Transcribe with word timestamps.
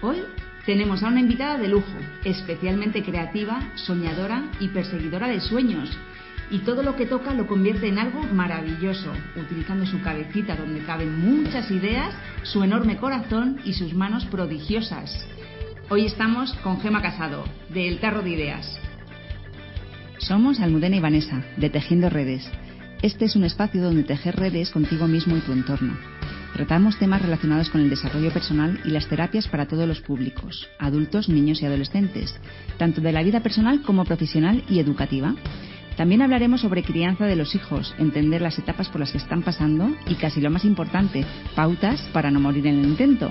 Hoy 0.00 0.18
tenemos 0.64 1.02
a 1.02 1.08
una 1.08 1.20
invitada 1.20 1.58
de 1.58 1.66
lujo, 1.66 1.98
especialmente 2.24 3.02
creativa, 3.02 3.72
soñadora 3.74 4.44
y 4.60 4.68
perseguidora 4.68 5.26
de 5.26 5.40
sueños. 5.40 5.90
Y 6.50 6.60
todo 6.60 6.82
lo 6.82 6.94
que 6.94 7.06
toca 7.06 7.34
lo 7.34 7.46
convierte 7.46 7.88
en 7.88 7.98
algo 7.98 8.22
maravilloso, 8.22 9.12
utilizando 9.36 9.86
su 9.86 10.00
cabecita 10.00 10.54
donde 10.54 10.84
caben 10.84 11.18
muchas 11.18 11.70
ideas, 11.70 12.14
su 12.44 12.62
enorme 12.62 12.96
corazón 12.96 13.60
y 13.64 13.72
sus 13.72 13.92
manos 13.92 14.24
prodigiosas. 14.26 15.26
Hoy 15.90 16.06
estamos 16.06 16.52
con 16.62 16.80
Gema 16.80 17.02
Casado, 17.02 17.44
de 17.68 17.88
El 17.88 17.98
Tarro 17.98 18.22
de 18.22 18.30
Ideas. 18.30 18.78
Somos 20.18 20.60
Almudena 20.60 20.96
y 20.96 21.00
Vanessa, 21.00 21.42
de 21.56 21.70
Tejiendo 21.70 22.08
Redes. 22.08 22.48
Este 23.02 23.24
es 23.24 23.36
un 23.36 23.44
espacio 23.44 23.82
donde 23.82 24.04
tejer 24.04 24.36
redes 24.36 24.70
contigo 24.70 25.08
mismo 25.08 25.36
y 25.36 25.40
tu 25.40 25.52
entorno. 25.52 26.17
Tratamos 26.54 26.98
temas 26.98 27.22
relacionados 27.22 27.70
con 27.70 27.80
el 27.80 27.90
desarrollo 27.90 28.32
personal 28.32 28.80
y 28.84 28.90
las 28.90 29.08
terapias 29.08 29.46
para 29.48 29.66
todos 29.66 29.86
los 29.86 30.00
públicos, 30.00 30.68
adultos, 30.78 31.28
niños 31.28 31.62
y 31.62 31.66
adolescentes, 31.66 32.34
tanto 32.78 33.00
de 33.00 33.12
la 33.12 33.22
vida 33.22 33.40
personal 33.40 33.82
como 33.82 34.04
profesional 34.04 34.64
y 34.68 34.80
educativa. 34.80 35.34
También 35.96 36.22
hablaremos 36.22 36.60
sobre 36.60 36.82
crianza 36.82 37.26
de 37.26 37.36
los 37.36 37.54
hijos, 37.54 37.94
entender 37.98 38.40
las 38.40 38.58
etapas 38.58 38.88
por 38.88 39.00
las 39.00 39.12
que 39.12 39.18
están 39.18 39.42
pasando 39.42 39.90
y, 40.06 40.14
casi 40.14 40.40
lo 40.40 40.50
más 40.50 40.64
importante, 40.64 41.24
pautas 41.54 42.00
para 42.12 42.30
no 42.30 42.40
morir 42.40 42.66
en 42.66 42.78
el 42.78 42.86
intento. 42.86 43.28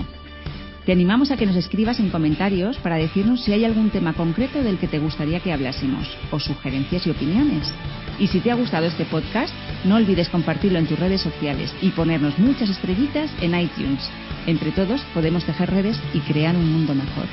Te 0.88 0.92
animamos 0.92 1.30
a 1.30 1.36
que 1.36 1.44
nos 1.44 1.54
escribas 1.54 2.00
en 2.00 2.08
comentarios 2.08 2.78
para 2.78 2.96
decirnos 2.96 3.44
si 3.44 3.52
hay 3.52 3.66
algún 3.66 3.90
tema 3.90 4.14
concreto 4.14 4.62
del 4.62 4.78
que 4.78 4.88
te 4.88 4.98
gustaría 4.98 5.38
que 5.40 5.52
hablásemos, 5.52 6.08
o 6.30 6.40
sugerencias 6.40 7.06
y 7.06 7.10
opiniones. 7.10 7.70
Y 8.18 8.28
si 8.28 8.40
te 8.40 8.50
ha 8.50 8.54
gustado 8.54 8.86
este 8.86 9.04
podcast, 9.04 9.52
no 9.84 9.96
olvides 9.96 10.30
compartirlo 10.30 10.78
en 10.78 10.86
tus 10.86 10.98
redes 10.98 11.20
sociales 11.20 11.74
y 11.82 11.90
ponernos 11.90 12.38
muchas 12.38 12.70
estrellitas 12.70 13.30
en 13.42 13.54
iTunes. 13.60 14.00
Entre 14.46 14.72
todos 14.72 15.02
podemos 15.12 15.44
tejer 15.44 15.68
redes 15.68 16.00
y 16.14 16.20
crear 16.20 16.56
un 16.56 16.72
mundo 16.72 16.94
mejor. 16.94 17.26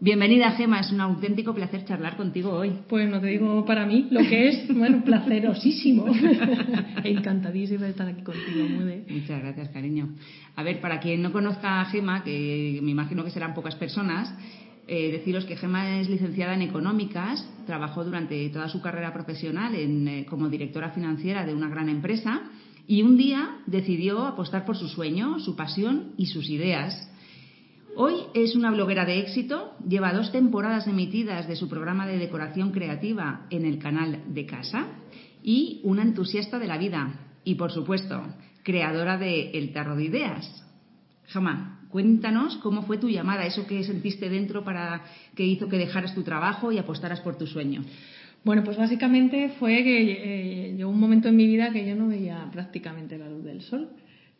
Bienvenida, 0.00 0.52
Gema. 0.52 0.78
Es 0.78 0.92
un 0.92 1.00
auténtico 1.00 1.52
placer 1.52 1.84
charlar 1.84 2.16
contigo 2.16 2.52
hoy. 2.52 2.72
Pues 2.88 3.10
no 3.10 3.20
te 3.20 3.26
digo 3.26 3.64
para 3.64 3.84
mí 3.84 4.06
lo 4.12 4.20
que 4.20 4.48
es, 4.48 4.72
bueno, 4.72 5.02
placerosísimo. 5.02 6.06
Encantadísima 7.04 7.86
de 7.86 7.90
estar 7.90 8.06
aquí 8.06 8.22
contigo, 8.22 8.68
Mude. 8.68 9.04
Muchas 9.08 9.42
gracias, 9.42 9.70
cariño. 9.70 10.14
A 10.54 10.62
ver, 10.62 10.80
para 10.80 11.00
quien 11.00 11.20
no 11.20 11.32
conozca 11.32 11.80
a 11.80 11.86
Gema, 11.86 12.22
que 12.22 12.78
me 12.80 12.92
imagino 12.92 13.24
que 13.24 13.32
serán 13.32 13.54
pocas 13.54 13.74
personas, 13.74 14.32
eh, 14.86 15.10
deciros 15.10 15.44
que 15.46 15.56
Gema 15.56 15.98
es 15.98 16.08
licenciada 16.08 16.54
en 16.54 16.62
Económicas, 16.62 17.44
trabajó 17.66 18.04
durante 18.04 18.48
toda 18.50 18.68
su 18.68 18.80
carrera 18.80 19.12
profesional 19.12 19.74
en, 19.74 20.06
eh, 20.06 20.26
como 20.30 20.48
directora 20.48 20.90
financiera 20.90 21.44
de 21.44 21.54
una 21.54 21.68
gran 21.68 21.88
empresa 21.88 22.42
y 22.86 23.02
un 23.02 23.16
día 23.16 23.56
decidió 23.66 24.26
apostar 24.26 24.64
por 24.64 24.76
su 24.76 24.86
sueño, 24.86 25.40
su 25.40 25.56
pasión 25.56 26.12
y 26.16 26.26
sus 26.26 26.48
ideas 26.50 27.08
Hoy 28.00 28.14
es 28.32 28.54
una 28.54 28.70
bloguera 28.70 29.04
de 29.04 29.18
éxito, 29.18 29.74
lleva 29.84 30.12
dos 30.12 30.30
temporadas 30.30 30.86
emitidas 30.86 31.48
de 31.48 31.56
su 31.56 31.68
programa 31.68 32.06
de 32.06 32.16
decoración 32.16 32.70
creativa 32.70 33.48
en 33.50 33.64
el 33.64 33.80
canal 33.80 34.22
de 34.28 34.46
casa 34.46 34.86
y 35.42 35.80
una 35.82 36.02
entusiasta 36.02 36.60
de 36.60 36.68
la 36.68 36.78
vida 36.78 37.12
y, 37.42 37.56
por 37.56 37.72
supuesto, 37.72 38.22
creadora 38.62 39.18
de 39.18 39.50
El 39.50 39.72
Tarro 39.72 39.96
de 39.96 40.04
Ideas. 40.04 40.64
Jama, 41.26 41.88
cuéntanos 41.88 42.58
cómo 42.58 42.82
fue 42.82 42.98
tu 42.98 43.08
llamada, 43.08 43.46
eso 43.46 43.66
que 43.66 43.82
sentiste 43.82 44.28
dentro 44.28 44.62
para 44.62 45.02
que 45.34 45.44
hizo 45.44 45.68
que 45.68 45.76
dejaras 45.76 46.14
tu 46.14 46.22
trabajo 46.22 46.70
y 46.70 46.78
apostaras 46.78 47.20
por 47.20 47.36
tu 47.36 47.48
sueño. 47.48 47.82
Bueno, 48.44 48.62
pues 48.62 48.76
básicamente 48.76 49.56
fue 49.58 49.82
que 49.82 50.68
eh, 50.68 50.74
llegó 50.76 50.88
un 50.88 51.00
momento 51.00 51.26
en 51.26 51.34
mi 51.34 51.48
vida 51.48 51.72
que 51.72 51.84
yo 51.84 51.96
no 51.96 52.06
veía 52.06 52.48
prácticamente 52.52 53.18
la 53.18 53.28
luz 53.28 53.42
del 53.42 53.60
sol. 53.62 53.88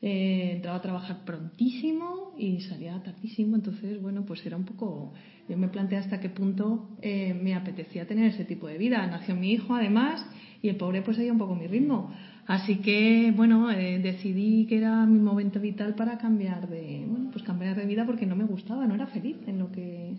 Eh, 0.00 0.52
entraba 0.54 0.76
a 0.76 0.82
trabajar 0.82 1.24
prontísimo 1.24 2.32
y 2.38 2.60
salía 2.60 3.02
tardísimo, 3.02 3.56
entonces, 3.56 4.00
bueno, 4.00 4.24
pues 4.24 4.46
era 4.46 4.56
un 4.56 4.64
poco. 4.64 5.12
Yo 5.48 5.56
me 5.56 5.66
planteé 5.68 5.98
hasta 5.98 6.20
qué 6.20 6.28
punto 6.28 6.90
eh, 7.02 7.34
me 7.34 7.54
apetecía 7.54 8.06
tener 8.06 8.26
ese 8.26 8.44
tipo 8.44 8.68
de 8.68 8.78
vida. 8.78 9.04
Nació 9.08 9.34
mi 9.34 9.50
hijo, 9.50 9.74
además, 9.74 10.24
y 10.62 10.68
el 10.68 10.76
pobre, 10.76 11.02
pues 11.02 11.16
seguía 11.16 11.32
un 11.32 11.38
poco 11.38 11.56
mi 11.56 11.66
ritmo. 11.66 12.12
Así 12.46 12.76
que, 12.76 13.32
bueno, 13.34 13.72
eh, 13.72 13.98
decidí 13.98 14.66
que 14.66 14.78
era 14.78 15.04
mi 15.04 15.18
momento 15.18 15.58
vital 15.58 15.96
para 15.96 16.16
cambiar 16.16 16.68
de, 16.68 17.04
bueno, 17.08 17.30
pues 17.32 17.42
cambiar 17.44 17.74
de 17.74 17.84
vida 17.84 18.06
porque 18.06 18.24
no 18.24 18.36
me 18.36 18.44
gustaba, 18.44 18.86
no 18.86 18.94
era 18.94 19.08
feliz 19.08 19.36
en 19.48 19.58
lo 19.58 19.72
que, 19.72 20.12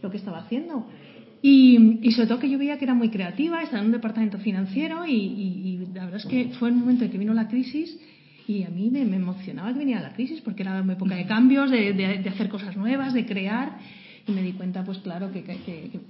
lo 0.00 0.10
que 0.10 0.16
estaba 0.16 0.38
haciendo. 0.38 0.86
Y, 1.42 2.00
sobre 2.12 2.28
todo 2.28 2.38
que 2.38 2.48
yo 2.50 2.58
veía 2.58 2.78
que 2.78 2.84
era 2.84 2.94
muy 2.94 3.10
creativa, 3.10 3.62
estaba 3.62 3.80
en 3.80 3.86
un 3.86 3.92
departamento 3.92 4.38
financiero 4.38 5.04
y, 5.06 5.12
y 5.12 5.86
la 5.94 6.06
verdad 6.06 6.20
es 6.20 6.26
que 6.26 6.48
fue 6.58 6.70
el 6.70 6.74
momento 6.74 7.04
en 7.04 7.10
que 7.10 7.18
vino 7.18 7.34
la 7.34 7.46
crisis 7.46 7.96
y 8.48 8.64
a 8.64 8.70
mí 8.70 8.88
me, 8.90 9.02
emocionaba 9.02 9.74
que 9.74 9.78
viniera 9.78 10.00
la 10.00 10.14
crisis 10.14 10.40
porque 10.40 10.62
era 10.62 10.80
una 10.80 10.94
época 10.94 11.14
de 11.14 11.26
cambios, 11.26 11.70
de, 11.70 11.92
de, 11.92 12.28
hacer 12.30 12.48
cosas 12.48 12.78
nuevas, 12.78 13.12
de 13.12 13.26
crear. 13.26 13.76
Y 14.26 14.32
me 14.32 14.42
di 14.42 14.52
cuenta, 14.52 14.84
pues 14.84 14.98
claro, 14.98 15.30
que, 15.30 15.42
que, 15.42 15.56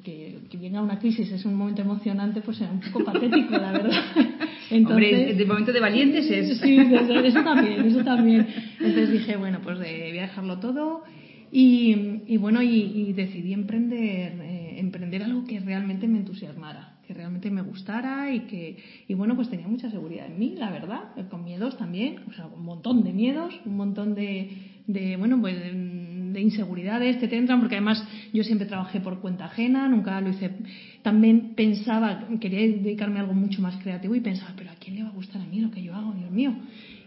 que, 0.04 0.38
que, 0.49 0.56
venga 0.56 0.81
una 0.81 1.00
crisis 1.00 1.31
es 1.32 1.44
un 1.44 1.54
momento 1.54 1.82
emocionante, 1.82 2.41
pues 2.41 2.60
era 2.60 2.71
un 2.71 2.81
poco 2.81 3.04
patético, 3.04 3.56
la 3.59 3.72
verdad. 3.72 4.03
Entonces, 4.71 5.12
Hombre, 5.12 5.34
de 5.34 5.47
momento 5.47 5.72
de 5.72 5.81
valientes 5.81 6.31
es. 6.31 6.59
Sí, 6.60 6.78
eso 6.78 7.43
también, 7.43 7.84
eso 7.84 8.04
también. 8.04 8.47
Entonces 8.78 9.10
dije, 9.10 9.37
bueno, 9.37 9.59
pues 9.62 9.81
de, 9.81 10.09
voy 10.10 10.19
a 10.19 10.22
dejarlo 10.22 10.59
todo. 10.59 11.03
Y, 11.50 12.22
y 12.26 12.37
bueno, 12.37 12.62
y, 12.62 12.69
y, 12.69 13.12
decidí 13.15 13.53
emprender, 13.53 14.32
eh, 14.43 14.76
emprender 14.78 15.25
algo 15.25 15.44
que 15.44 15.59
realmente 15.59 16.06
me 16.06 16.19
entusiasmara 16.19 16.98
que 17.09 17.15
realmente 17.15 17.51
me 17.51 17.63
gustara 17.63 18.31
y 18.31 18.41
que, 18.41 18.77
y 19.09 19.15
bueno, 19.15 19.35
pues 19.35 19.49
tenía 19.49 19.67
mucha 19.67 19.91
seguridad 19.91 20.27
en 20.27 20.39
mí, 20.39 20.55
la 20.59 20.71
verdad, 20.71 21.05
con 21.31 21.43
miedos 21.43 21.79
también, 21.79 22.19
o 22.29 22.33
sea, 22.35 22.47
un 22.49 22.63
montón 22.63 23.03
de 23.03 23.15
miedos, 23.15 23.59
un 23.65 23.79
montón 23.79 24.15
de, 24.15 24.51
de 24.87 25.17
bueno, 25.17 25.41
pues 25.41 25.59
de, 25.59 26.39
inseguridades 26.39 27.17
que 27.17 27.27
te 27.27 27.39
entran, 27.39 27.61
porque 27.61 27.77
además 27.77 28.07
yo 28.35 28.45
siempre 28.45 28.67
trabajé 28.67 29.01
por 29.01 29.21
cuenta 29.21 29.47
ajena, 29.47 29.89
nunca 29.89 30.21
lo 30.21 30.29
hice, 30.29 30.51
también 31.01 31.55
pensaba, 31.57 32.29
quería 32.39 32.61
dedicarme 32.61 33.19
a 33.19 33.23
algo 33.23 33.33
mucho 33.33 33.63
más 33.63 33.77
creativo 33.79 34.15
y 34.15 34.21
pensaba, 34.21 34.53
pero 34.55 34.71
¿a 34.71 34.75
quién 34.75 34.97
le 34.97 35.03
va 35.03 35.09
a 35.09 35.13
gustar 35.13 35.41
a 35.41 35.47
mí 35.47 35.61
lo 35.61 35.71
que 35.71 35.83
yo 35.83 35.95
hago, 35.95 36.13
Dios 36.13 36.31
mío? 36.31 36.55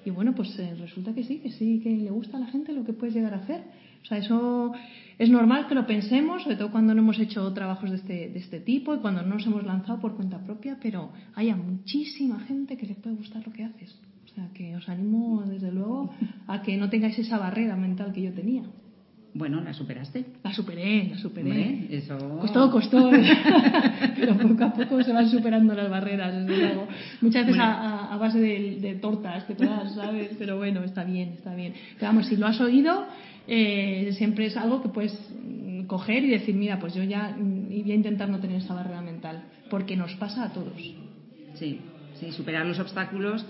Y 0.03 0.09
bueno, 0.09 0.33
pues 0.33 0.57
eh, 0.57 0.73
resulta 0.79 1.13
que 1.13 1.23
sí, 1.23 1.37
que 1.37 1.51
sí, 1.51 1.79
que 1.83 1.95
le 1.95 2.09
gusta 2.09 2.37
a 2.37 2.39
la 2.39 2.47
gente 2.47 2.73
lo 2.73 2.83
que 2.83 2.93
puedes 2.93 3.13
llegar 3.13 3.35
a 3.35 3.37
hacer. 3.37 3.61
O 4.01 4.05
sea, 4.05 4.17
eso 4.17 4.73
es 5.21 5.29
normal 5.29 5.67
que 5.67 5.75
lo 5.75 5.85
pensemos, 5.85 6.41
sobre 6.41 6.55
todo 6.55 6.71
cuando 6.71 6.95
no 6.95 7.01
hemos 7.01 7.19
hecho 7.19 7.53
trabajos 7.53 7.91
de 7.91 7.97
este, 7.97 8.29
de 8.29 8.39
este 8.39 8.59
tipo 8.59 8.95
y 8.95 8.97
cuando 8.97 9.21
no 9.21 9.35
nos 9.35 9.45
hemos 9.45 9.63
lanzado 9.63 9.99
por 9.99 10.15
cuenta 10.15 10.43
propia, 10.43 10.79
pero 10.81 11.11
hay 11.35 11.53
muchísima 11.53 12.39
gente 12.39 12.75
que 12.75 12.87
le 12.87 12.95
puede 12.95 13.17
gustar 13.17 13.45
lo 13.45 13.53
que 13.53 13.63
haces. 13.63 14.01
O 14.25 14.33
sea, 14.33 14.49
que 14.51 14.75
os 14.75 14.89
animo, 14.89 15.43
desde 15.43 15.71
luego, 15.71 16.09
a 16.47 16.63
que 16.63 16.75
no 16.75 16.89
tengáis 16.89 17.19
esa 17.19 17.37
barrera 17.37 17.75
mental 17.75 18.13
que 18.13 18.23
yo 18.23 18.33
tenía. 18.33 18.63
Bueno, 19.33 19.61
¿la 19.61 19.73
superaste? 19.73 20.25
La 20.43 20.53
superé, 20.53 21.07
la 21.09 21.17
superé. 21.17 21.87
eso... 21.89 22.17
Costó, 22.39 22.69
costó. 22.69 23.09
pero 24.15 24.37
poco 24.37 24.63
a 24.65 24.73
poco 24.73 25.03
se 25.03 25.13
van 25.13 25.29
superando 25.29 25.73
las 25.73 25.89
barreras, 25.89 26.35
desde 26.35 26.57
luego. 26.57 26.87
Muchas 27.21 27.45
veces 27.45 27.61
a, 27.63 28.17
base 28.17 28.39
de, 28.39 28.77
de, 28.81 28.95
tortas 28.95 29.45
que 29.45 29.55
te 29.55 29.65
das, 29.65 29.95
¿sabes? 29.95 30.31
Pero 30.37 30.57
bueno, 30.57 30.83
está 30.83 31.05
bien, 31.05 31.29
está 31.37 31.55
bien. 31.55 31.73
Pero 31.97 32.07
vamos, 32.07 32.27
si 32.27 32.35
lo 32.35 32.45
has 32.45 32.59
oído, 32.59 33.05
eh, 33.47 34.13
siempre 34.17 34.47
es 34.47 34.57
algo 34.57 34.81
que 34.81 34.89
puedes 34.89 35.13
mm, 35.13 35.83
coger 35.83 36.23
y 36.25 36.29
decir, 36.29 36.55
mira, 36.55 36.79
pues 36.79 36.93
yo 36.93 37.03
ya 37.03 37.35
mm, 37.37 37.67
voy 37.69 37.91
a 37.91 37.95
intentar 37.95 38.29
no 38.29 38.39
tener 38.39 38.57
esa 38.57 38.73
barrera 38.73 39.01
mental, 39.01 39.43
porque 39.69 39.95
nos 39.95 40.13
pasa 40.15 40.43
a 40.43 40.53
todos. 40.53 40.73
Sí, 41.55 41.79
sí, 42.19 42.31
superar 42.31 42.65
los 42.65 42.79
obstáculos 42.79 43.45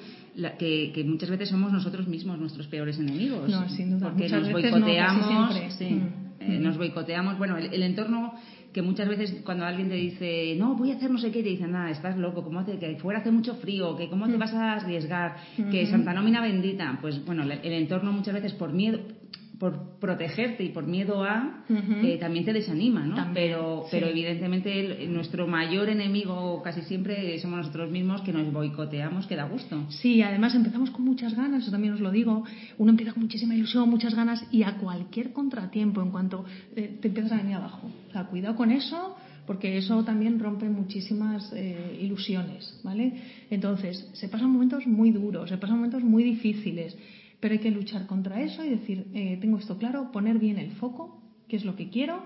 que, 0.57 0.91
que, 0.93 1.03
muchas 1.03 1.29
veces 1.29 1.49
somos 1.49 1.71
nosotros 1.71 2.07
mismos 2.07 2.39
nuestros 2.39 2.67
peores 2.67 2.97
enemigos. 2.99 3.49
No, 3.49 3.67
sin 3.69 3.91
duda. 3.91 4.09
Porque 4.09 4.29
nos 4.29 4.51
boicoteamos. 4.51 5.55
sí, 5.77 5.85
mm. 5.85 6.21
Eh, 6.39 6.59
nos 6.59 6.77
boicoteamos. 6.77 7.37
Bueno, 7.37 7.57
el, 7.57 7.83
entorno 7.83 8.33
que 8.73 8.81
muchas 8.81 9.07
veces 9.07 9.41
cuando 9.43 9.65
alguien 9.65 9.89
te 9.89 9.95
dice, 9.95 10.55
no, 10.57 10.75
voy 10.75 10.91
a 10.91 10.95
hacer 10.95 11.11
no 11.11 11.19
sé 11.19 11.29
qué, 11.31 11.43
te 11.43 11.49
dicen, 11.49 11.71
nada, 11.71 11.91
estás 11.91 12.17
loco, 12.17 12.43
¿cómo 12.43 12.59
hace, 12.59 12.79
que 12.79 12.95
fuera 12.95 13.19
hace 13.19 13.31
mucho 13.31 13.55
frío, 13.55 13.95
que 13.95 14.09
cómo 14.09 14.27
te 14.27 14.37
vas 14.37 14.53
a 14.53 14.73
arriesgar, 14.73 15.35
que 15.69 15.85
Santa 15.87 16.13
Nómina 16.13 16.41
bendita. 16.41 16.97
Pues 17.01 17.23
bueno, 17.25 17.43
el 17.43 17.73
entorno 17.73 18.11
muchas 18.11 18.33
veces 18.33 18.53
por 18.53 18.73
miedo, 18.73 18.99
por 19.61 19.99
protegerte 19.99 20.63
y 20.63 20.69
por 20.69 20.87
miedo 20.87 21.23
a, 21.23 21.63
eh, 21.69 22.17
también 22.19 22.43
te 22.45 22.51
desanima, 22.51 23.05
¿no? 23.05 23.15
pero, 23.31 23.85
pero 23.91 24.07
evidentemente 24.07 25.05
nuestro 25.07 25.45
mayor 25.45 25.87
enemigo 25.87 26.63
casi 26.63 26.81
siempre 26.81 27.37
somos 27.37 27.59
nosotros 27.59 27.91
mismos 27.91 28.21
que 28.21 28.33
nos 28.33 28.51
boicoteamos, 28.51 29.27
que 29.27 29.35
da 29.35 29.43
gusto. 29.43 29.85
Sí, 29.89 30.23
además 30.23 30.55
empezamos 30.55 30.89
con 30.89 31.05
muchas 31.05 31.35
ganas, 31.35 31.61
eso 31.61 31.69
también 31.69 31.93
os 31.93 31.99
lo 31.99 32.09
digo, 32.09 32.43
uno 32.79 32.89
empieza 32.89 33.13
con 33.13 33.21
muchísima 33.21 33.53
ilusión, 33.53 33.87
muchas 33.87 34.15
ganas 34.15 34.43
y 34.51 34.63
a 34.63 34.77
cualquier 34.77 35.31
contratiempo 35.31 36.01
en 36.01 36.09
cuanto 36.09 36.43
eh, 36.75 36.97
te 36.99 37.09
empiezas 37.09 37.33
a 37.33 37.37
venir 37.37 37.53
abajo. 37.53 37.87
O 38.09 38.11
sea, 38.11 38.23
cuidado 38.23 38.55
con 38.55 38.71
eso 38.71 39.15
porque 39.45 39.77
eso 39.77 40.03
también 40.03 40.39
rompe 40.39 40.69
muchísimas 40.69 41.53
eh, 41.53 41.99
ilusiones, 42.01 42.79
¿vale? 42.83 43.13
Entonces, 43.51 44.09
se 44.13 44.27
pasan 44.27 44.49
momentos 44.49 44.87
muy 44.87 45.11
duros, 45.11 45.49
se 45.49 45.57
pasan 45.57 45.75
momentos 45.75 46.01
muy 46.01 46.23
difíciles 46.23 46.97
pero 47.41 47.53
hay 47.53 47.59
que 47.59 47.71
luchar 47.71 48.05
contra 48.05 48.41
eso 48.41 48.63
y 48.63 48.69
decir, 48.69 49.07
eh, 49.13 49.37
tengo 49.41 49.57
esto 49.57 49.77
claro, 49.77 50.11
poner 50.11 50.39
bien 50.39 50.57
el 50.57 50.71
foco, 50.73 51.19
qué 51.49 51.57
es 51.57 51.65
lo 51.65 51.75
que 51.75 51.89
quiero, 51.89 52.23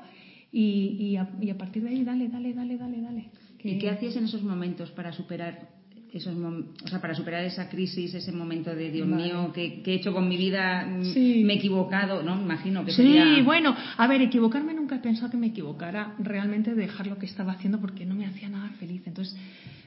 y, 0.51 1.17
a, 1.17 1.57
partir 1.57 1.83
de 1.83 1.89
ahí, 1.89 2.03
dale, 2.03 2.29
dale, 2.29 2.53
dale, 2.53 2.77
dale, 2.77 3.01
dale. 3.01 3.25
¿Y 3.61 3.77
qué 3.77 3.89
hacías 3.89 4.15
en 4.15 4.25
esos 4.25 4.43
momentos 4.43 4.91
para 4.91 5.11
superar 5.11 5.75
esos 6.13 6.33
o 6.33 6.87
sea, 6.87 7.01
para 7.01 7.13
superar 7.13 7.43
esa 7.43 7.67
crisis, 7.67 8.13
ese 8.13 8.31
momento 8.31 8.73
de 8.73 8.89
Dios 8.89 9.05
mío, 9.05 9.51
¿qué, 9.53 9.81
he 9.85 9.93
hecho 9.95 10.13
con 10.13 10.29
mi 10.29 10.37
vida? 10.37 10.85
Mm, 10.85 11.45
me 11.45 11.53
he 11.53 11.57
equivocado, 11.57 12.23
¿no? 12.23 12.41
Imagino 12.41 12.85
que 12.85 12.93
sí, 12.93 13.41
bueno, 13.43 13.75
a 13.97 14.07
ver, 14.07 14.21
equivocarme 14.21 14.73
nunca 14.73 14.95
he 14.95 14.99
pensado 14.99 15.29
que 15.29 15.35
me 15.35 15.47
equivocara, 15.47 16.15
realmente 16.19 16.73
dejar 16.73 17.07
lo 17.07 17.17
que 17.17 17.25
estaba 17.25 17.51
haciendo 17.51 17.81
porque 17.81 18.05
no 18.05 18.15
me 18.15 18.25
hacía 18.25 18.47
nada 18.47 18.69
feliz. 18.79 19.01
Entonces, 19.05 19.35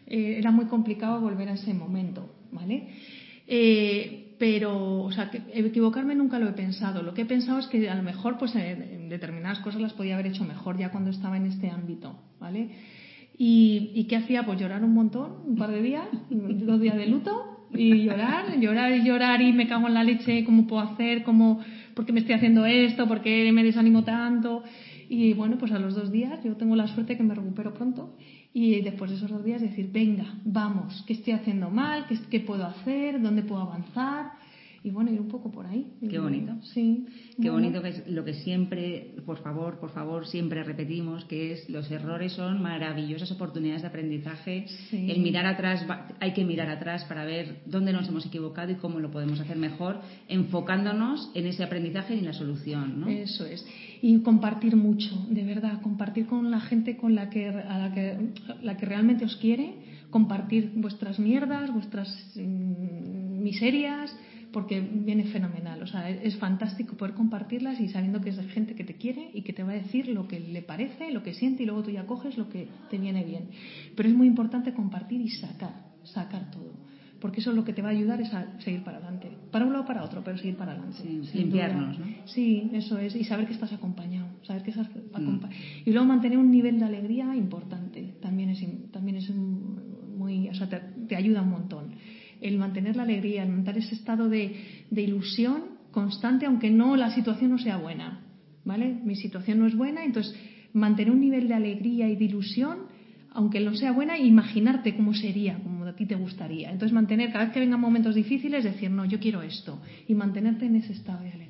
eh, 0.06 0.36
era 0.38 0.50
muy 0.50 0.66
complicado 0.66 1.18
volver 1.18 1.48
a 1.48 1.54
ese 1.54 1.72
momento, 1.72 2.28
¿vale? 2.52 2.88
Eh, 3.46 4.27
pero, 4.38 5.02
o 5.02 5.12
sea, 5.12 5.30
que 5.30 5.42
equivocarme 5.52 6.14
nunca 6.14 6.38
lo 6.38 6.48
he 6.48 6.52
pensado. 6.52 7.02
Lo 7.02 7.14
que 7.14 7.22
he 7.22 7.26
pensado 7.26 7.58
es 7.58 7.66
que 7.66 7.88
a 7.90 7.94
lo 7.94 8.02
mejor, 8.02 8.38
pues, 8.38 8.54
en 8.54 9.08
determinadas 9.08 9.58
cosas 9.60 9.80
las 9.80 9.92
podía 9.92 10.14
haber 10.14 10.28
hecho 10.28 10.44
mejor 10.44 10.78
ya 10.78 10.90
cuando 10.90 11.10
estaba 11.10 11.36
en 11.36 11.46
este 11.46 11.70
ámbito, 11.70 12.16
¿vale? 12.40 12.70
¿Y, 13.36 14.04
qué 14.08 14.16
hacía? 14.16 14.44
Pues 14.44 14.60
llorar 14.60 14.82
un 14.82 14.94
montón, 14.94 15.32
un 15.46 15.56
par 15.56 15.70
de 15.70 15.82
días, 15.82 16.06
dos 16.30 16.80
días 16.80 16.96
de 16.96 17.06
luto, 17.06 17.66
y 17.72 18.02
llorar, 18.02 18.58
llorar 18.58 18.92
y 18.92 19.04
llorar 19.04 19.42
y 19.42 19.52
me 19.52 19.68
cago 19.68 19.86
en 19.86 19.94
la 19.94 20.02
leche, 20.02 20.44
¿cómo 20.44 20.66
puedo 20.66 20.82
hacer? 20.82 21.22
¿Cómo, 21.22 21.60
¿Por 21.94 22.06
qué 22.06 22.12
me 22.12 22.20
estoy 22.20 22.34
haciendo 22.34 22.64
esto? 22.64 23.06
¿Por 23.06 23.20
qué 23.20 23.50
me 23.52 23.62
desanimo 23.62 24.02
tanto? 24.02 24.64
Y 25.08 25.34
bueno, 25.34 25.56
pues 25.58 25.72
a 25.72 25.78
los 25.78 25.94
dos 25.94 26.10
días 26.10 26.42
yo 26.42 26.56
tengo 26.56 26.76
la 26.76 26.88
suerte 26.88 27.16
que 27.16 27.22
me 27.22 27.34
recupero 27.34 27.74
pronto 27.74 28.16
y 28.52 28.80
después 28.80 29.10
de 29.10 29.16
esos 29.18 29.30
dos 29.30 29.44
días 29.44 29.60
decir, 29.60 29.90
venga, 29.92 30.34
vamos, 30.44 31.04
¿qué 31.06 31.12
estoy 31.12 31.34
haciendo 31.34 31.70
mal? 31.70 32.06
¿Qué, 32.30 32.40
puedo 32.40 32.64
hacer? 32.64 33.20
¿Dónde 33.20 33.42
puedo 33.42 33.62
avanzar? 33.62 34.32
Y 34.88 34.90
bueno, 34.90 35.12
ir 35.12 35.20
un 35.20 35.28
poco 35.28 35.50
por 35.50 35.66
ahí. 35.66 35.86
Qué 36.08 36.18
bonito. 36.18 36.54
Sí. 36.72 37.06
Qué 37.40 37.50
bonito 37.50 37.82
que 37.82 37.88
es 37.90 38.08
lo 38.08 38.24
que 38.24 38.32
siempre, 38.32 39.14
por 39.26 39.42
favor, 39.42 39.78
por 39.78 39.90
favor, 39.90 40.26
siempre 40.26 40.64
repetimos, 40.64 41.26
que 41.26 41.52
es 41.52 41.68
los 41.68 41.90
errores 41.90 42.32
son 42.32 42.62
maravillosas 42.62 43.30
oportunidades 43.30 43.82
de 43.82 43.88
aprendizaje. 43.88 44.64
El 44.90 45.20
mirar 45.20 45.44
atrás, 45.44 45.84
hay 46.20 46.32
que 46.32 46.42
mirar 46.44 46.70
atrás 46.70 47.04
para 47.04 47.26
ver 47.26 47.60
dónde 47.66 47.92
nos 47.92 48.08
hemos 48.08 48.24
equivocado 48.24 48.72
y 48.72 48.76
cómo 48.76 48.98
lo 48.98 49.10
podemos 49.10 49.40
hacer 49.40 49.58
mejor, 49.58 50.00
enfocándonos 50.26 51.30
en 51.34 51.46
ese 51.46 51.62
aprendizaje 51.64 52.14
y 52.14 52.20
en 52.20 52.24
la 52.24 52.32
solución. 52.32 53.00
¿no? 53.00 53.08
Eso 53.08 53.44
es. 53.44 53.66
Y 54.00 54.18
compartir 54.20 54.74
mucho, 54.74 55.26
de 55.28 55.44
verdad, 55.44 55.82
compartir 55.82 56.26
con 56.26 56.50
la 56.50 56.60
gente 56.60 56.96
con 56.96 57.14
la 57.14 57.28
que, 57.28 57.48
a 57.48 57.78
la 57.78 57.92
que, 57.92 58.16
la 58.62 58.78
que 58.78 58.86
realmente 58.86 59.26
os 59.26 59.36
quiere, 59.36 59.74
compartir 60.08 60.72
vuestras 60.76 61.18
mierdas, 61.18 61.70
vuestras 61.70 62.08
mm, 62.36 63.42
miserias 63.42 64.16
porque 64.52 64.80
viene 64.80 65.24
fenomenal. 65.24 65.82
O 65.82 65.86
sea, 65.86 66.08
es 66.10 66.36
fantástico 66.36 66.96
poder 66.96 67.14
compartirlas 67.14 67.80
y 67.80 67.88
sabiendo 67.88 68.20
que 68.20 68.30
es 68.30 68.38
gente 68.50 68.74
que 68.74 68.84
te 68.84 68.94
quiere 68.94 69.30
y 69.34 69.42
que 69.42 69.52
te 69.52 69.62
va 69.62 69.72
a 69.72 69.74
decir 69.74 70.08
lo 70.08 70.26
que 70.26 70.40
le 70.40 70.62
parece, 70.62 71.10
lo 71.10 71.22
que 71.22 71.34
siente 71.34 71.62
y 71.62 71.66
luego 71.66 71.82
tú 71.82 71.90
ya 71.90 72.06
coges 72.06 72.38
lo 72.38 72.48
que 72.48 72.68
te 72.90 72.98
viene 72.98 73.24
bien. 73.24 73.48
Pero 73.96 74.08
es 74.08 74.14
muy 74.14 74.26
importante 74.26 74.72
compartir 74.72 75.20
y 75.20 75.28
sacar, 75.28 75.92
sacar 76.04 76.50
todo. 76.50 76.72
Porque 77.20 77.40
eso 77.40 77.50
es 77.50 77.56
lo 77.56 77.64
que 77.64 77.72
te 77.72 77.82
va 77.82 77.88
a 77.88 77.92
ayudar 77.92 78.20
es 78.20 78.32
a 78.32 78.60
seguir 78.60 78.84
para 78.84 78.98
adelante. 78.98 79.28
Para 79.50 79.66
un 79.66 79.72
lado 79.72 79.84
o 79.84 79.86
para 79.86 80.04
otro, 80.04 80.22
pero 80.22 80.38
seguir 80.38 80.56
para 80.56 80.72
adelante. 80.72 80.98
Sí, 81.02 81.38
limpiarnos, 81.38 81.98
¿no? 81.98 82.06
Sí, 82.26 82.70
eso 82.72 82.96
es. 82.96 83.16
Y 83.16 83.24
saber 83.24 83.46
que 83.46 83.54
estás 83.54 83.72
acompañado. 83.72 84.28
Saber 84.44 84.62
que 84.62 84.70
estás 84.70 84.88
mm. 84.88 85.40
Y 85.84 85.90
luego 85.90 86.06
mantener 86.06 86.38
un 86.38 86.50
nivel 86.50 86.78
de 86.78 86.84
alegría 86.84 87.34
importante. 87.34 88.14
También 88.22 88.50
es, 88.50 88.64
también 88.92 89.16
es 89.16 89.30
muy. 89.30 90.48
O 90.48 90.54
sea, 90.54 90.68
te 90.68 91.16
ayuda 91.16 91.42
un 91.42 91.50
montón 91.50 91.94
el 92.40 92.58
mantener 92.58 92.96
la 92.96 93.02
alegría, 93.02 93.42
el 93.42 93.50
mantener 93.50 93.82
ese 93.82 93.94
estado 93.94 94.28
de, 94.28 94.86
ilusión 94.90 95.78
constante, 95.90 96.46
aunque 96.46 96.70
no 96.70 96.96
la 96.96 97.10
situación 97.14 97.50
no 97.50 97.58
sea 97.58 97.76
buena. 97.76 98.24
¿Vale? 98.64 99.00
Mi 99.02 99.16
situación 99.16 99.58
no 99.58 99.66
es 99.66 99.74
buena, 99.74 100.04
entonces 100.04 100.34
mantener 100.74 101.12
un 101.12 101.20
nivel 101.20 101.48
de 101.48 101.54
alegría 101.54 102.08
y 102.08 102.16
de 102.16 102.24
ilusión, 102.26 102.80
aunque 103.32 103.60
no 103.60 103.74
sea 103.74 103.92
buena, 103.92 104.18
imaginarte 104.18 104.94
cómo 104.94 105.14
sería, 105.14 105.58
como 105.58 105.84
a 105.86 105.94
ti 105.94 106.04
te 106.04 106.16
gustaría. 106.16 106.70
Entonces 106.70 106.92
mantener, 106.92 107.32
cada 107.32 107.46
vez 107.46 107.54
que 107.54 107.60
vengan 107.60 107.80
momentos 107.80 108.14
difíciles, 108.14 108.64
decir, 108.64 108.90
no, 108.90 109.06
yo 109.06 109.18
quiero 109.20 109.42
esto, 109.42 109.80
y 110.06 110.14
mantenerte 110.14 110.66
en 110.66 110.76
ese 110.76 110.92
estado 110.92 111.22
de 111.22 111.32
alegría. 111.32 111.48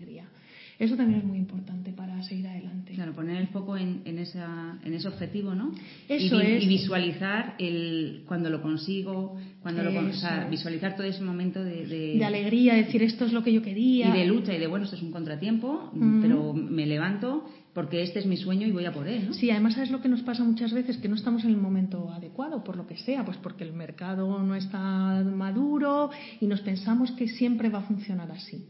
Eso 0.78 0.96
también 0.96 1.20
es 1.20 1.24
muy 1.24 1.38
importante 1.38 1.92
para 1.92 2.22
seguir 2.22 2.46
adelante. 2.46 2.92
Claro, 2.92 3.12
poner 3.12 3.36
el 3.36 3.48
foco 3.48 3.76
en, 3.76 4.02
en, 4.04 4.18
esa, 4.18 4.78
en 4.84 4.94
ese 4.94 5.08
objetivo, 5.08 5.52
¿no? 5.54 5.72
Eso 6.08 6.40
y, 6.40 6.46
es. 6.46 6.62
y 6.62 6.68
visualizar 6.68 7.56
el, 7.58 8.22
cuando 8.26 8.48
lo 8.48 8.62
consigo, 8.62 9.36
cuando 9.74 9.90
lo 9.90 10.08
o 10.08 10.12
sea, 10.14 10.46
visualizar 10.50 10.96
todo 10.96 11.06
ese 11.06 11.22
momento 11.22 11.62
de, 11.62 11.86
de, 11.86 12.24
alegría, 12.24 12.74
decir 12.74 13.02
esto 13.02 13.26
es 13.26 13.32
lo 13.32 13.42
que 13.42 13.52
yo 13.52 13.62
quería. 13.62 14.08
Y 14.08 14.18
de 14.18 14.26
lucha 14.26 14.54
y 14.54 14.58
de 14.58 14.66
bueno, 14.66 14.84
esto 14.84 14.96
es 14.96 15.02
un 15.02 15.12
contratiempo, 15.12 15.90
pero 16.22 16.54
me 16.54 16.86
levanto 16.86 17.44
porque 17.74 18.02
este 18.02 18.18
es 18.18 18.26
mi 18.26 18.36
sueño 18.36 18.66
y 18.66 18.72
voy 18.72 18.86
a 18.86 18.92
por 18.92 19.06
él. 19.06 19.26
¿no? 19.26 19.34
Sí, 19.34 19.50
además 19.50 19.74
sabes 19.74 19.90
lo 19.90 20.00
que 20.00 20.08
nos 20.08 20.22
pasa 20.22 20.42
muchas 20.42 20.72
veces, 20.72 20.96
que 20.96 21.08
no 21.08 21.14
estamos 21.14 21.44
en 21.44 21.50
el 21.50 21.58
momento 21.58 22.10
adecuado, 22.10 22.64
por 22.64 22.76
lo 22.76 22.86
que 22.86 22.96
sea, 22.96 23.24
pues 23.24 23.36
porque 23.36 23.64
el 23.64 23.72
mercado 23.72 24.42
no 24.42 24.54
está 24.54 25.22
maduro 25.22 26.10
y 26.40 26.46
nos 26.46 26.60
pensamos 26.62 27.12
que 27.12 27.28
siempre 27.28 27.68
va 27.68 27.80
a 27.80 27.82
funcionar 27.82 28.30
así 28.32 28.64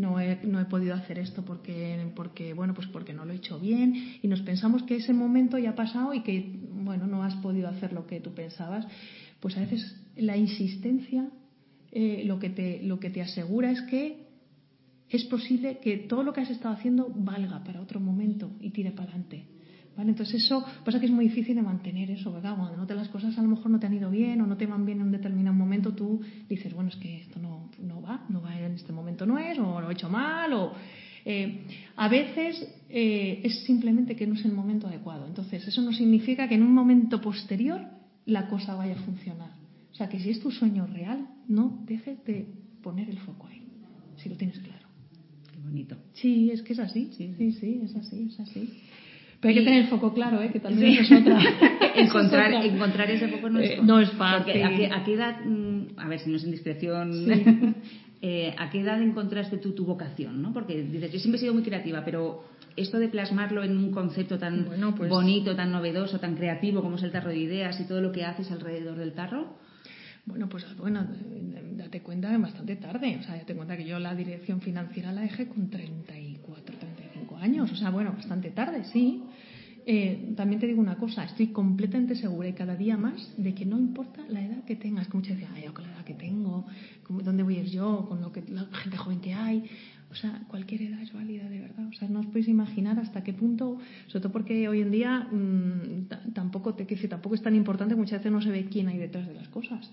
no 0.00 0.18
he, 0.18 0.40
no 0.44 0.60
he 0.60 0.64
podido 0.64 0.94
hacer 0.94 1.18
esto 1.18 1.44
porque, 1.44 2.10
porque, 2.16 2.54
bueno, 2.54 2.74
pues 2.74 2.88
porque 2.88 3.12
no 3.12 3.24
lo 3.24 3.32
he 3.32 3.36
hecho 3.36 3.60
bien 3.60 4.18
y 4.22 4.28
nos 4.28 4.40
pensamos 4.40 4.82
que 4.84 4.96
ese 4.96 5.12
momento 5.12 5.58
ya 5.58 5.70
ha 5.70 5.74
pasado 5.74 6.14
y 6.14 6.22
que, 6.22 6.58
bueno, 6.72 7.06
no 7.06 7.22
has 7.22 7.34
podido 7.36 7.68
hacer 7.68 7.92
lo 7.92 8.06
que 8.06 8.20
tú 8.20 8.32
pensabas, 8.32 8.86
pues 9.40 9.56
a 9.56 9.60
veces 9.60 9.96
la 10.20 10.36
insistencia 10.36 11.28
eh, 11.92 12.22
lo, 12.24 12.38
que 12.38 12.50
te, 12.50 12.82
lo 12.82 13.00
que 13.00 13.10
te 13.10 13.22
asegura 13.22 13.70
es 13.70 13.80
que 13.82 14.26
es 15.08 15.24
posible 15.24 15.78
que 15.78 15.96
todo 15.96 16.22
lo 16.22 16.32
que 16.32 16.40
has 16.40 16.50
estado 16.50 16.74
haciendo 16.74 17.12
valga 17.14 17.64
para 17.64 17.80
otro 17.80 17.98
momento 17.98 18.52
y 18.60 18.70
tire 18.70 18.92
para 18.92 19.10
adelante. 19.10 19.44
Entonces 20.08 20.44
eso 20.44 20.64
pasa 20.84 20.98
que 20.98 21.06
es 21.06 21.12
muy 21.12 21.26
difícil 21.26 21.56
de 21.56 21.62
mantener 21.62 22.10
eso, 22.10 22.32
¿verdad? 22.32 22.56
Cuando 22.56 22.76
no 22.76 22.86
te 22.86 22.94
las 22.94 23.08
cosas 23.08 23.36
a 23.38 23.42
lo 23.42 23.48
mejor 23.48 23.70
no 23.70 23.78
te 23.78 23.86
han 23.86 23.94
ido 23.94 24.10
bien 24.10 24.40
o 24.40 24.46
no 24.46 24.56
te 24.56 24.66
van 24.66 24.86
bien 24.86 25.00
en 25.00 25.06
un 25.06 25.12
determinado 25.12 25.54
momento, 25.54 25.92
tú 25.92 26.20
dices, 26.48 26.72
bueno, 26.72 26.88
es 26.88 26.96
que 26.96 27.20
esto 27.20 27.38
no, 27.38 27.70
no 27.82 28.00
va, 28.00 28.24
no 28.28 28.40
va 28.40 28.58
en 28.58 28.72
este 28.72 28.92
momento 28.92 29.26
no 29.26 29.38
es, 29.38 29.58
o 29.58 29.80
lo 29.80 29.90
he 29.90 29.92
hecho 29.92 30.08
mal, 30.08 30.52
o... 30.52 30.72
Eh, 31.22 31.66
a 31.96 32.08
veces 32.08 32.66
eh, 32.88 33.42
es 33.44 33.64
simplemente 33.64 34.16
que 34.16 34.26
no 34.26 34.32
es 34.32 34.44
el 34.46 34.52
momento 34.52 34.86
adecuado. 34.86 35.26
Entonces, 35.26 35.68
eso 35.68 35.82
no 35.82 35.92
significa 35.92 36.48
que 36.48 36.54
en 36.54 36.62
un 36.62 36.72
momento 36.72 37.20
posterior 37.20 37.82
la 38.24 38.48
cosa 38.48 38.74
vaya 38.74 38.94
a 38.94 39.02
funcionar. 39.02 39.59
O 39.92 39.94
sea, 39.94 40.08
que 40.08 40.18
si 40.18 40.30
es 40.30 40.40
tu 40.40 40.50
sueño 40.50 40.86
real, 40.86 41.26
no 41.48 41.82
dejes 41.86 42.24
de 42.24 42.46
poner 42.82 43.08
el 43.08 43.18
foco 43.18 43.46
ahí, 43.48 43.62
si 44.16 44.28
lo 44.28 44.36
tienes 44.36 44.58
claro. 44.58 44.86
Qué 45.52 45.58
bonito. 45.60 45.96
Sí, 46.12 46.50
es 46.50 46.62
que 46.62 46.72
es 46.72 46.78
así. 46.78 47.10
Sí, 47.16 47.34
sí, 47.36 47.52
sí 47.52 47.80
es 47.82 47.96
así, 47.96 48.28
es 48.30 48.40
así. 48.40 48.68
Pero 49.40 49.50
hay 49.50 49.58
que 49.58 49.64
tener 49.64 49.82
el 49.84 49.88
foco 49.88 50.12
claro, 50.12 50.42
¿eh? 50.42 50.50
que 50.52 50.60
también 50.60 50.98
es 51.00 51.10
otra. 51.10 51.40
encontrar, 51.96 52.52
encontrar 52.64 53.10
ese 53.10 53.28
foco 53.28 53.48
no 53.48 53.58
es, 53.58 53.70
eh, 53.70 53.78
no 53.82 53.98
es 53.98 54.10
fácil. 54.12 54.62
A 54.62 55.04
qué, 55.04 55.14
edad, 55.14 55.44
mm, 55.44 55.98
a 55.98 56.08
ver 56.08 56.20
si 56.20 56.30
no 56.30 56.36
es 56.36 56.44
indiscreción, 56.44 57.10
eh, 58.22 58.54
¿a 58.58 58.70
qué 58.70 58.80
edad 58.80 59.00
encontraste 59.02 59.56
tú 59.56 59.72
tu 59.72 59.86
vocación? 59.86 60.42
¿no? 60.42 60.52
Porque 60.52 60.82
dices, 60.82 61.10
yo 61.12 61.18
siempre 61.18 61.38
he 61.38 61.40
sido 61.40 61.54
muy 61.54 61.62
creativa, 61.62 62.04
pero 62.04 62.44
esto 62.76 62.98
de 62.98 63.08
plasmarlo 63.08 63.64
en 63.64 63.76
un 63.78 63.90
concepto 63.92 64.38
tan 64.38 64.66
pues 64.96 65.08
bonito, 65.08 65.56
tan 65.56 65.72
novedoso, 65.72 66.20
tan 66.20 66.36
creativo 66.36 66.82
como 66.82 66.96
es 66.96 67.02
el 67.02 67.10
tarro 67.10 67.30
de 67.30 67.38
ideas 67.38 67.80
y 67.80 67.84
todo 67.84 68.00
lo 68.02 68.12
que 68.12 68.24
haces 68.24 68.50
alrededor 68.50 68.98
del 68.98 69.12
tarro. 69.12 69.56
Bueno, 70.26 70.48
pues 70.48 70.64
bueno, 70.76 71.06
date 71.76 72.02
cuenta 72.02 72.36
bastante 72.38 72.76
tarde. 72.76 73.18
O 73.20 73.22
sea, 73.22 73.36
date 73.36 73.54
cuenta 73.54 73.76
que 73.76 73.84
yo 73.84 73.98
la 73.98 74.14
dirección 74.14 74.60
financiera 74.60 75.12
la 75.12 75.22
dejé 75.22 75.48
con 75.48 75.70
34, 75.70 76.76
35 76.76 77.36
años. 77.36 77.72
O 77.72 77.76
sea, 77.76 77.90
bueno, 77.90 78.12
bastante 78.12 78.50
tarde, 78.50 78.84
sí. 78.92 79.22
Eh, 79.86 80.34
también 80.36 80.60
te 80.60 80.66
digo 80.66 80.80
una 80.80 80.96
cosa, 80.96 81.24
estoy 81.24 81.48
completamente 81.48 82.14
segura 82.14 82.48
y 82.48 82.52
cada 82.52 82.76
día 82.76 82.96
más 82.96 83.32
de 83.36 83.54
que 83.54 83.64
no 83.64 83.78
importa 83.78 84.22
la 84.28 84.44
edad 84.44 84.64
que 84.64 84.76
tengas. 84.76 85.08
Que 85.08 85.16
muchos 85.16 85.32
decían, 85.32 85.52
ay, 85.54 85.64
yo 85.64 85.74
con 85.74 85.84
la 85.84 85.92
edad 85.92 86.04
que 86.04 86.14
tengo, 86.14 86.66
¿dónde 87.08 87.42
voy 87.42 87.56
a 87.56 87.60
ir 87.60 87.70
yo? 87.70 88.06
Con 88.08 88.20
lo 88.20 88.30
que, 88.30 88.42
la 88.42 88.66
gente 88.66 88.96
joven 88.96 89.20
que 89.20 89.34
hay. 89.34 89.64
O 90.10 90.14
sea, 90.14 90.42
cualquier 90.48 90.82
edad 90.82 91.00
es 91.00 91.12
válida, 91.12 91.48
de 91.48 91.60
verdad. 91.60 91.86
O 91.86 91.92
sea, 91.92 92.08
no 92.08 92.20
os 92.20 92.26
podéis 92.26 92.48
imaginar 92.48 92.98
hasta 92.98 93.22
qué 93.22 93.32
punto, 93.32 93.78
sobre 94.08 94.22
todo 94.22 94.32
porque 94.32 94.68
hoy 94.68 94.80
en 94.80 94.90
día 94.90 95.28
mmm, 95.30 96.08
tampoco, 96.34 96.74
te, 96.74 96.84
tampoco 97.08 97.34
es 97.34 97.42
tan 97.42 97.54
importante, 97.54 97.94
muchas 97.94 98.18
veces 98.18 98.32
no 98.32 98.42
se 98.42 98.50
ve 98.50 98.66
quién 98.70 98.88
hay 98.88 98.98
detrás 98.98 99.26
de 99.28 99.34
las 99.34 99.48
cosas 99.48 99.90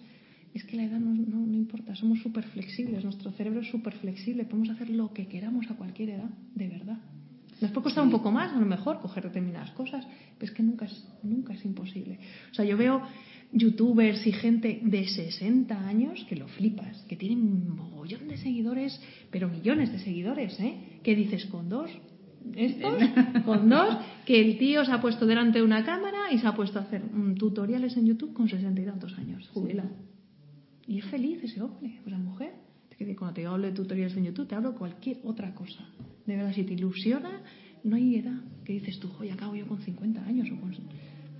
es 0.54 0.64
que 0.64 0.76
la 0.76 0.86
edad 0.86 1.00
no, 1.00 1.14
no, 1.14 1.56
importa, 1.56 1.96
somos 1.96 2.20
súper 2.20 2.44
flexibles, 2.46 3.04
nuestro 3.04 3.32
cerebro 3.32 3.62
es 3.62 3.70
súper 3.70 3.94
flexible, 3.94 4.44
podemos 4.46 4.70
hacer 4.70 4.90
lo 4.90 5.14
que 5.14 5.28
queramos 5.28 5.70
a 5.70 5.76
cualquier 5.76 6.10
edad, 6.10 6.30
de 6.56 6.68
verdad. 6.68 6.98
Nos 7.62 7.72
puede 7.72 7.86
costar 7.86 8.04
un 8.04 8.12
poco 8.12 8.32
más, 8.32 8.54
a 8.54 8.60
lo 8.60 8.66
mejor, 8.66 9.00
coger 9.00 9.24
determinadas 9.24 9.72
cosas, 9.72 10.06
pero 10.38 10.52
es 10.52 10.56
que 10.56 10.64
nunca 10.64 10.86
es, 10.86 11.08
nunca 11.24 11.54
es 11.54 11.66
imposible. 11.66 12.20
O 12.52 12.54
sea, 12.54 12.66
yo 12.66 12.78
veo 12.78 13.02
youtubers 13.52 14.26
y 14.28 14.32
gente 14.32 14.80
de 14.84 15.08
60 15.08 15.88
años 15.88 16.26
que 16.30 16.36
lo 16.36 16.48
flipas, 16.48 17.02
que 17.08 17.16
tienen 17.16 17.40
un 17.40 17.76
mogollón 17.76 18.28
de 18.28 18.38
seguidores, 18.38 19.02
pero 19.32 19.48
millones 19.48 19.92
de 19.92 20.00
seguidores, 20.00 20.60
¿eh? 20.60 21.00
¿Qué 21.04 21.16
dices 21.16 21.46
con 21.46 21.70
dos? 21.70 21.90
Estos, 22.56 23.04
con 23.46 23.70
dos, 23.70 23.98
que 24.26 24.40
el 24.40 24.58
tío 24.58 24.86
se 24.86 24.92
ha 24.92 25.02
puesto 25.02 25.26
delante 25.26 25.60
de 25.60 25.66
una 25.66 25.84
cámara 25.84 26.32
y 26.32 26.38
se 26.38 26.48
ha 26.48 26.56
puesto 26.56 26.80
a 26.80 26.84
hacer 26.84 27.02
tutoriales 27.38 27.98
en 27.98 28.06
YouTube 28.06 28.34
con 28.34 28.48
60 28.48 28.80
y 28.80 28.86
tantos 28.86 29.18
años, 29.18 29.48
jubilado. 29.50 29.90
Y 30.88 31.00
es 31.00 31.06
feliz 31.06 31.44
ese 31.44 31.62
hombre 31.62 32.00
esa 32.06 32.18
mujer. 32.18 32.67
Cuando 33.18 33.34
te 33.34 33.46
hablo 33.46 33.68
de 33.68 33.74
tutoriales 33.74 34.18
en 34.18 34.26
YouTube, 34.26 34.48
te 34.48 34.56
hablo 34.56 34.72
de 34.72 34.78
cualquier 34.78 35.20
otra 35.24 35.54
cosa. 35.54 35.86
De 36.26 36.36
verdad, 36.36 36.54
si 36.54 36.64
te 36.64 36.74
ilusiona, 36.74 37.42
no 37.84 37.96
hay 37.96 38.16
edad. 38.16 38.42
que 38.66 38.74
dices 38.74 39.00
tú, 39.00 39.10
hoy 39.20 39.30
acabo 39.30 39.56
yo 39.56 39.68
con 39.68 39.82
50 39.82 40.24
años? 40.26 40.48
O 40.52 40.60
con... 40.60 40.76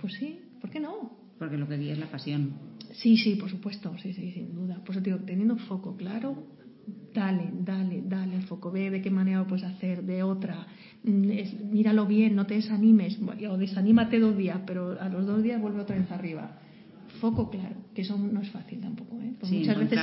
Pues 0.00 0.14
sí, 0.14 0.38
¿por 0.60 0.70
qué 0.70 0.80
no? 0.80 1.18
Porque 1.38 1.56
lo 1.56 1.68
que 1.68 1.76
vi 1.76 1.90
es 1.90 1.98
la 1.98 2.10
pasión. 2.10 2.52
Sí, 2.92 3.16
sí, 3.16 3.34
por 3.34 3.50
supuesto, 3.50 3.94
sí, 4.02 4.12
sí, 4.12 4.32
sin 4.32 4.54
duda. 4.54 4.82
Por 4.84 4.94
eso 4.94 5.00
digo, 5.00 5.18
teniendo 5.18 5.56
foco 5.56 5.96
claro, 5.96 6.44
dale, 7.12 7.50
dale, 7.64 8.02
dale 8.06 8.36
al 8.36 8.42
foco, 8.44 8.70
ve 8.70 8.90
de 8.90 9.02
qué 9.02 9.10
manera 9.10 9.40
lo 9.40 9.46
puedes 9.46 9.64
hacer, 9.64 10.02
de 10.04 10.22
otra, 10.22 10.66
mm, 11.04 11.70
míralo 11.70 12.06
bien, 12.06 12.34
no 12.34 12.46
te 12.46 12.54
desanimes, 12.54 13.18
o 13.48 13.58
desanímate 13.58 14.18
dos 14.18 14.36
días, 14.36 14.60
pero 14.66 15.00
a 15.00 15.08
los 15.08 15.26
dos 15.26 15.42
días 15.42 15.60
vuelve 15.60 15.80
otra 15.80 15.96
vez 15.96 16.10
arriba. 16.10 16.60
Foco 17.20 17.50
claro, 17.50 17.76
que 17.94 18.02
eso 18.02 18.16
no 18.16 18.40
es 18.40 18.50
fácil 18.50 18.80
tampoco, 18.80 19.20
¿eh? 19.20 19.32
Sí, 19.42 19.58
muchas 19.58 19.78
veces 19.78 19.98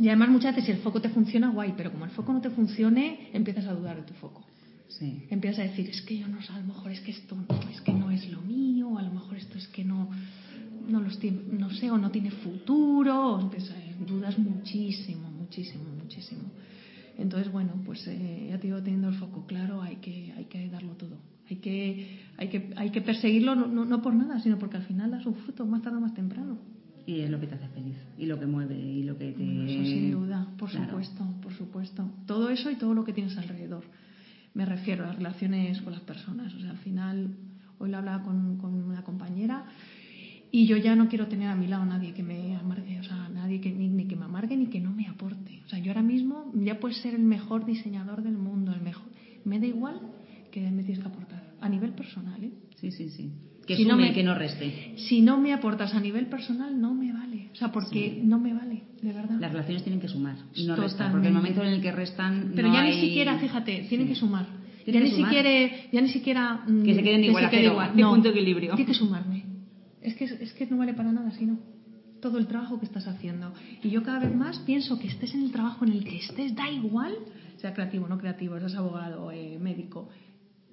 y 0.00 0.08
además 0.08 0.30
muchas 0.30 0.54
veces 0.54 0.64
si 0.66 0.72
el 0.72 0.78
foco 0.78 1.00
te 1.00 1.10
funciona, 1.10 1.50
guay, 1.50 1.74
pero 1.76 1.92
como 1.92 2.04
el 2.06 2.10
foco 2.10 2.32
no 2.32 2.40
te 2.40 2.50
funcione, 2.50 3.28
empiezas 3.32 3.66
a 3.66 3.74
dudar 3.74 3.96
de 3.96 4.02
tu 4.02 4.14
foco. 4.14 4.42
Sí. 4.88 5.24
Empiezas 5.30 5.60
a 5.60 5.62
decir, 5.70 5.88
es 5.90 6.02
que 6.02 6.18
yo 6.18 6.26
no 6.26 6.40
sé, 6.42 6.52
a 6.52 6.58
lo 6.58 6.66
mejor 6.66 6.90
es 6.90 7.00
que 7.00 7.10
esto 7.12 7.36
no, 7.36 7.70
es 7.70 7.80
que 7.82 7.92
no 7.92 8.10
es 8.10 8.28
lo 8.30 8.40
mío, 8.42 8.98
a 8.98 9.02
lo 9.02 9.12
mejor 9.12 9.36
esto 9.36 9.58
es 9.58 9.68
que 9.68 9.84
no, 9.84 10.08
no, 10.88 11.00
los 11.00 11.18
tiene- 11.18 11.42
no 11.52 11.70
sé, 11.70 11.90
o 11.90 11.98
no 11.98 12.10
tiene 12.10 12.30
futuro, 12.30 13.34
o 13.34 13.40
empiezas 13.40 13.76
a- 13.76 14.04
dudas 14.04 14.38
muchísimo, 14.38 15.30
muchísimo, 15.30 15.84
muchísimo. 16.02 16.42
Entonces, 17.18 17.52
bueno, 17.52 17.74
pues 17.84 18.06
eh, 18.08 18.46
ya 18.50 18.58
te 18.58 18.66
digo, 18.68 18.82
teniendo 18.82 19.08
el 19.08 19.14
foco 19.14 19.44
claro, 19.46 19.82
hay 19.82 19.96
que, 19.96 20.32
hay 20.36 20.46
que 20.46 20.68
darlo 20.70 20.94
todo. 20.94 21.18
Hay 21.50 21.56
que, 21.56 22.18
hay 22.38 22.48
que, 22.48 22.70
hay 22.76 22.90
que 22.90 23.00
perseguirlo 23.02 23.54
no, 23.54 23.66
no, 23.66 23.84
no 23.84 24.00
por 24.02 24.14
nada, 24.14 24.40
sino 24.40 24.58
porque 24.58 24.78
al 24.78 24.84
final 24.84 25.10
da 25.10 25.20
su 25.22 25.34
fruto, 25.34 25.66
más 25.66 25.82
tarde 25.82 25.98
o 25.98 26.00
más 26.00 26.14
temprano. 26.14 26.58
Y 27.10 27.20
es 27.22 27.30
lo 27.30 27.40
que 27.40 27.48
te 27.48 27.56
hace 27.56 27.68
feliz, 27.68 27.96
y 28.16 28.26
lo 28.26 28.38
que 28.38 28.46
mueve, 28.46 28.78
y 28.78 29.02
lo 29.02 29.18
que 29.18 29.32
te... 29.32 29.64
Eso 29.64 29.84
sin 29.84 30.12
duda, 30.12 30.46
por 30.56 30.70
Claro. 30.70 30.90
supuesto, 30.90 31.24
por 31.42 31.52
supuesto. 31.52 32.10
Todo 32.24 32.50
eso 32.50 32.70
y 32.70 32.76
todo 32.76 32.94
lo 32.94 33.02
que 33.04 33.12
tienes 33.12 33.36
alrededor. 33.36 33.82
Me 34.54 34.64
refiero 34.64 35.02
a 35.04 35.08
las 35.08 35.16
relaciones 35.16 35.80
con 35.82 35.92
las 35.92 36.02
personas. 36.02 36.54
O 36.54 36.60
sea, 36.60 36.70
al 36.70 36.76
final, 36.78 37.34
hoy 37.78 37.90
lo 37.90 37.96
hablaba 37.98 38.22
con, 38.22 38.58
con 38.58 38.74
una 38.74 39.02
compañera 39.02 39.64
y 40.52 40.66
yo 40.66 40.76
ya 40.76 40.94
no 40.94 41.08
quiero 41.08 41.26
tener 41.26 41.48
a 41.48 41.56
mi 41.56 41.66
lado 41.66 41.84
nadie 41.84 42.12
que 42.14 42.22
me 42.22 42.54
amargue, 42.56 43.00
o 43.00 43.04
sea, 43.04 43.28
nadie 43.28 43.60
que 43.60 43.72
ni, 43.72 43.88
ni 43.88 44.04
que 44.06 44.14
me 44.14 44.26
amargue 44.26 44.56
ni 44.56 44.66
que 44.66 44.80
no 44.80 44.92
me 44.92 45.08
aporte. 45.08 45.62
O 45.66 45.68
sea, 45.68 45.80
yo 45.80 45.90
ahora 45.90 46.02
mismo 46.02 46.52
ya 46.54 46.78
puedes 46.78 46.98
ser 46.98 47.14
el 47.14 47.22
mejor 47.22 47.64
diseñador 47.64 48.22
del 48.22 48.38
mundo, 48.38 48.72
el 48.72 48.82
mejor. 48.82 49.08
Me 49.44 49.58
da 49.58 49.66
igual 49.66 50.00
que 50.52 50.70
me 50.70 50.84
tienes 50.84 51.02
que 51.02 51.08
aportar, 51.08 51.42
a 51.60 51.68
nivel 51.68 51.92
personal, 51.92 52.42
¿eh? 52.44 52.52
Sí, 52.76 52.92
sí, 52.92 53.08
sí. 53.08 53.32
Que 53.70 53.76
Si 53.76 53.82
sume, 53.84 53.94
no 53.94 54.00
me- 54.00 54.12
que 54.12 54.22
no 54.24 54.34
reste. 54.34 54.94
Si 54.96 55.20
no 55.20 55.38
me 55.38 55.52
aportas 55.52 55.94
a 55.94 56.00
nivel 56.00 56.26
personal, 56.26 56.80
no 56.80 56.92
me 56.92 57.12
vale. 57.12 57.50
O 57.52 57.54
sea, 57.54 57.70
porque 57.70 58.20
no 58.22 58.38
me 58.40 58.52
vale, 58.52 58.82
de 59.00 59.12
verdad. 59.12 59.36
Las 59.38 59.52
relaciones 59.52 59.84
tienen 59.84 60.00
que 60.00 60.08
sumar 60.08 60.36
y 60.56 60.64
no 60.66 60.74
restar, 60.74 61.08
Totalmente. 61.08 61.12
porque 61.12 61.28
el 61.28 61.34
momento 61.34 61.62
en 61.62 61.68
el 61.74 61.80
que 61.80 61.92
restan 61.92 62.52
Pero 62.56 62.66
no 62.68 62.74
ya 62.74 62.80
hay- 62.82 62.94
ni 62.96 63.00
siquiera, 63.06 63.38
fíjate, 63.38 63.86
tienen 63.88 64.08
Sí. 64.08 64.12
que 64.14 64.18
sumar. 64.18 64.46
Tienen 64.84 64.86
ya, 64.86 64.92
que 64.92 65.04
ni 65.04 65.10
sumar. 65.16 65.30
siquiera, 65.34 65.76
ya 65.92 66.00
ni 66.00 66.08
siquiera. 66.08 66.64
mm, 66.66 66.82
Que 66.82 66.94
se 66.96 67.02
queden 67.04 67.24
igual 67.24 67.48
quede 67.50 67.60
cero, 67.60 67.72
igual. 67.74 67.90
No, 67.96 68.10
punto 68.10 68.28
de 68.32 68.34
equilibrio. 68.34 68.74
Tiene 68.74 68.86
que 68.90 68.94
sumarme. 68.98 69.44
Es 70.02 70.14
que, 70.16 70.24
es 70.24 70.52
que 70.54 70.66
no 70.66 70.76
vale 70.78 70.94
para 70.94 71.12
nada, 71.12 71.30
sino 71.32 71.58
todo 72.20 72.38
el 72.38 72.46
trabajo 72.48 72.78
que 72.80 72.86
estás 72.86 73.06
haciendo. 73.06 73.52
Y 73.84 73.90
yo 73.90 74.02
cada 74.02 74.18
vez 74.18 74.34
más 74.34 74.58
pienso 74.60 74.98
que 74.98 75.06
estés 75.06 75.32
en 75.34 75.42
el 75.44 75.52
trabajo 75.52 75.84
en 75.84 75.92
el 75.92 76.02
que 76.04 76.16
estés, 76.16 76.56
da 76.56 76.68
igual, 76.70 77.14
sea 77.58 77.72
creativo 77.72 78.06
o 78.06 78.08
no 78.08 78.18
creativo, 78.18 78.58
seas 78.58 78.74
abogado, 78.74 79.30
eh, 79.30 79.58
médico, 79.60 80.08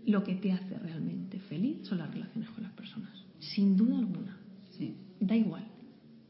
lo 0.07 0.23
que 0.23 0.35
te 0.35 0.51
hace 0.53 0.77
realmente 0.79 1.39
feliz 1.41 1.85
son 1.87 1.99
las 1.99 2.11
relaciones 2.11 2.49
con 2.51 2.63
las 2.63 2.71
personas. 2.71 3.11
Sin 3.39 3.75
duda 3.75 3.99
alguna. 3.99 4.37
Sí. 4.77 4.95
Da 5.19 5.35
igual. 5.35 5.65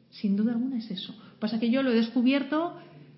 Sin 0.10 0.36
duda 0.36 0.54
alguna 0.54 0.78
es 0.78 0.90
eso. 0.90 1.16
Pasa 1.40 1.60
que 1.60 1.70
yo 1.70 1.84
lo 1.84 1.92
he 1.92 1.96
descubierto 1.96 2.76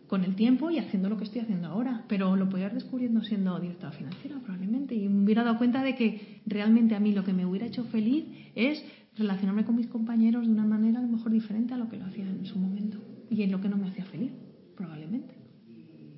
con 0.07 0.23
el 0.23 0.35
tiempo 0.35 0.69
y 0.69 0.79
haciendo 0.79 1.07
lo 1.07 1.17
que 1.17 1.23
estoy 1.23 1.41
haciendo 1.41 1.67
ahora, 1.67 2.03
pero 2.09 2.35
lo 2.35 2.49
podía 2.49 2.65
haber 2.65 2.79
descubriendo 2.79 3.23
siendo 3.23 3.57
directora 3.59 3.91
financiera 3.91 4.39
probablemente 4.39 4.95
y 4.95 5.07
me 5.07 5.23
hubiera 5.23 5.43
dado 5.43 5.57
cuenta 5.57 5.83
de 5.83 5.95
que 5.95 6.41
realmente 6.45 6.95
a 6.95 6.99
mí 6.99 7.13
lo 7.13 7.23
que 7.23 7.31
me 7.31 7.45
hubiera 7.45 7.67
hecho 7.67 7.85
feliz 7.85 8.25
es 8.55 8.83
relacionarme 9.15 9.65
con 9.65 9.75
mis 9.75 9.87
compañeros 9.87 10.47
de 10.47 10.51
una 10.51 10.65
manera 10.65 10.99
a 10.99 11.03
lo 11.03 11.07
mejor 11.07 11.31
diferente 11.31 11.73
a 11.73 11.77
lo 11.77 11.89
que 11.89 11.97
lo 11.97 12.05
hacía 12.05 12.25
en 12.25 12.45
su 12.45 12.57
momento 12.57 12.97
y 13.29 13.43
en 13.43 13.51
lo 13.51 13.61
que 13.61 13.69
no 13.69 13.77
me 13.77 13.87
hacía 13.87 14.03
feliz, 14.05 14.31
probablemente. 14.75 15.35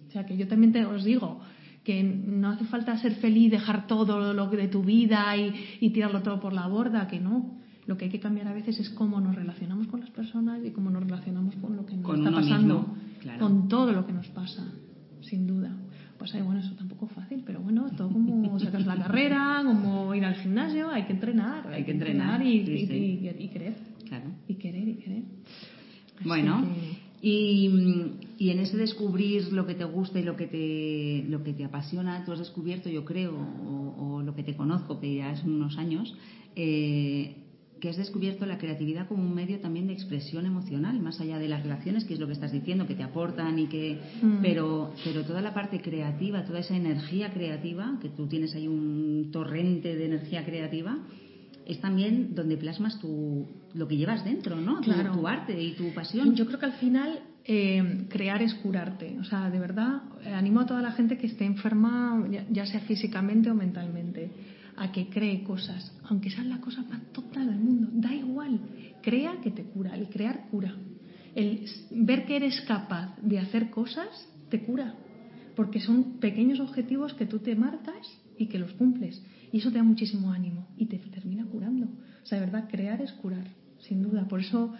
O 0.07 0.11
sea 0.11 0.25
que 0.25 0.37
yo 0.37 0.47
también 0.47 0.71
te 0.71 0.85
os 0.85 1.03
digo 1.03 1.41
que 1.83 2.03
no 2.03 2.49
hace 2.49 2.65
falta 2.65 2.97
ser 2.97 3.15
feliz, 3.15 3.49
dejar 3.51 3.87
todo 3.87 4.33
lo 4.33 4.47
de 4.47 4.67
tu 4.67 4.83
vida 4.83 5.35
y, 5.35 5.53
y 5.79 5.89
tirarlo 5.89 6.21
todo 6.21 6.39
por 6.39 6.53
la 6.53 6.67
borda, 6.67 7.07
que 7.07 7.19
no. 7.19 7.59
Lo 7.87 7.97
que 7.97 8.05
hay 8.05 8.11
que 8.11 8.19
cambiar 8.19 8.47
a 8.47 8.53
veces 8.53 8.79
es 8.79 8.89
cómo 8.91 9.19
nos 9.19 9.35
relacionamos 9.35 9.87
con 9.87 9.99
las 10.01 10.11
personas 10.11 10.59
y 10.63 10.69
cómo 10.69 10.91
nos 10.91 11.03
relacionamos 11.03 11.55
con 11.55 11.75
lo 11.75 11.85
que 11.85 11.95
nos 11.95 12.05
Con 12.05 12.19
está 12.19 12.31
pasando, 12.31 12.79
mismo, 12.79 12.95
claro. 13.21 13.39
con 13.39 13.67
todo 13.67 13.91
lo 13.91 14.05
que 14.05 14.13
nos 14.13 14.27
pasa, 14.27 14.63
sin 15.21 15.47
duda. 15.47 15.75
Pues 16.19 16.35
ahí, 16.35 16.43
bueno, 16.43 16.59
eso 16.59 16.75
tampoco 16.75 17.07
es 17.07 17.13
fácil, 17.13 17.41
pero 17.43 17.59
bueno, 17.61 17.89
todo 17.97 18.09
como 18.09 18.59
sacas 18.59 18.85
la 18.85 18.95
carrera, 18.97 19.61
como 19.65 20.13
ir 20.13 20.23
al 20.23 20.35
gimnasio, 20.35 20.91
hay 20.91 21.05
que 21.05 21.13
entrenar, 21.13 21.67
Hay 21.73 21.83
que 21.83 21.91
entrenar, 21.91 22.45
y, 22.45 22.63
sí, 22.63 22.71
y- 22.73 22.85
sí. 22.85 22.93
y- 22.93 23.43
y 23.43 23.47
querer, 23.47 23.73
Claro. 24.07 24.25
y 24.47 24.53
querer, 24.53 24.87
y 24.87 24.93
querer. 24.97 25.23
Así 26.19 26.27
Bueno, 26.27 26.61
que- 27.21 27.27
y, 27.27 28.11
y 28.41 28.49
en 28.49 28.57
ese 28.57 28.75
descubrir 28.75 29.53
lo 29.53 29.67
que 29.67 29.75
te 29.75 29.83
gusta 29.83 30.19
y 30.19 30.23
lo 30.23 30.35
que 30.35 30.47
te, 30.47 31.29
lo 31.29 31.43
que 31.43 31.53
te 31.53 31.63
apasiona, 31.63 32.25
tú 32.25 32.31
has 32.31 32.39
descubierto, 32.39 32.89
yo 32.89 33.05
creo, 33.05 33.35
o, 33.35 34.15
o 34.15 34.23
lo 34.23 34.33
que 34.33 34.41
te 34.41 34.55
conozco, 34.55 34.99
que 34.99 35.13
ya 35.13 35.31
es 35.31 35.43
unos 35.43 35.77
años, 35.77 36.17
eh, 36.55 37.35
que 37.79 37.89
has 37.89 37.97
descubierto 37.97 38.47
la 38.47 38.57
creatividad 38.57 39.07
como 39.07 39.21
un 39.21 39.35
medio 39.35 39.59
también 39.59 39.85
de 39.85 39.93
expresión 39.93 40.47
emocional, 40.47 40.99
más 41.01 41.21
allá 41.21 41.37
de 41.37 41.49
las 41.49 41.61
relaciones, 41.61 42.03
que 42.03 42.15
es 42.15 42.19
lo 42.19 42.25
que 42.25 42.33
estás 42.33 42.51
diciendo, 42.51 42.87
que 42.87 42.95
te 42.95 43.03
aportan 43.03 43.59
y 43.59 43.67
que... 43.67 43.99
Mm. 44.23 44.41
Pero, 44.41 44.91
pero 45.03 45.23
toda 45.23 45.41
la 45.41 45.53
parte 45.53 45.79
creativa, 45.79 46.43
toda 46.43 46.61
esa 46.61 46.75
energía 46.75 47.31
creativa, 47.31 47.99
que 48.01 48.09
tú 48.09 48.25
tienes 48.25 48.55
ahí 48.55 48.67
un 48.67 49.29
torrente 49.31 49.95
de 49.95 50.05
energía 50.05 50.43
creativa, 50.45 50.97
es 51.65 51.79
también 51.79 52.33
donde 52.35 52.57
plasmas 52.57 52.99
tu, 52.99 53.45
lo 53.73 53.87
que 53.87 53.97
llevas 53.97 54.23
dentro, 54.25 54.55
¿no? 54.55 54.77
Tu- 54.81 54.91
Claro. 54.91 55.11
tu 55.13 55.27
arte 55.27 55.61
y 55.61 55.73
tu 55.73 55.93
pasión. 55.93 56.35
Yo 56.35 56.45
creo 56.45 56.59
que 56.59 56.65
al 56.65 56.73
final 56.73 57.19
eh, 57.45 58.05
crear 58.09 58.41
es 58.43 58.53
curarte. 58.55 59.17
O 59.19 59.23
sea, 59.23 59.49
de 59.49 59.59
verdad, 59.59 60.01
eh, 60.23 60.33
animo 60.33 60.59
a 60.61 60.65
toda 60.65 60.81
la 60.81 60.91
gente 60.91 61.17
que 61.17 61.27
esté 61.27 61.45
enferma, 61.45 62.23
ya, 62.29 62.45
ya 62.49 62.65
sea 62.65 62.81
físicamente 62.81 63.49
o 63.49 63.55
mentalmente, 63.55 64.29
a 64.77 64.91
que 64.91 65.09
cree 65.09 65.43
cosas, 65.43 65.91
aunque 66.05 66.29
sean 66.29 66.49
las 66.49 66.59
cosas 66.59 66.87
más 66.89 67.01
tontas 67.11 67.45
del 67.45 67.59
mundo. 67.59 67.89
Da 67.93 68.13
igual. 68.13 68.59
Crea 69.01 69.37
que 69.43 69.51
te 69.51 69.63
cura. 69.63 69.95
El 69.95 70.07
crear 70.09 70.47
cura. 70.51 70.75
El 71.35 71.65
ver 71.91 72.25
que 72.25 72.35
eres 72.35 72.61
capaz 72.61 73.15
de 73.21 73.39
hacer 73.39 73.69
cosas 73.69 74.07
te 74.49 74.61
cura. 74.63 74.93
Porque 75.55 75.79
son 75.79 76.19
pequeños 76.19 76.59
objetivos 76.59 77.13
que 77.13 77.25
tú 77.25 77.39
te 77.39 77.55
marcas 77.55 78.07
y 78.41 78.47
que 78.47 78.59
los 78.59 78.73
cumples. 78.73 79.21
Y 79.51 79.57
eso 79.59 79.71
te 79.71 79.77
da 79.77 79.83
muchísimo 79.83 80.31
ánimo 80.31 80.67
y 80.77 80.85
te 80.85 80.97
termina 80.97 81.45
curando. 81.45 81.85
O 81.85 82.25
sea, 82.25 82.39
de 82.39 82.45
verdad, 82.45 82.67
crear 82.69 83.01
es 83.01 83.11
curar, 83.13 83.47
sin 83.79 84.01
duda. 84.01 84.27
Por 84.27 84.39
eso 84.39 84.73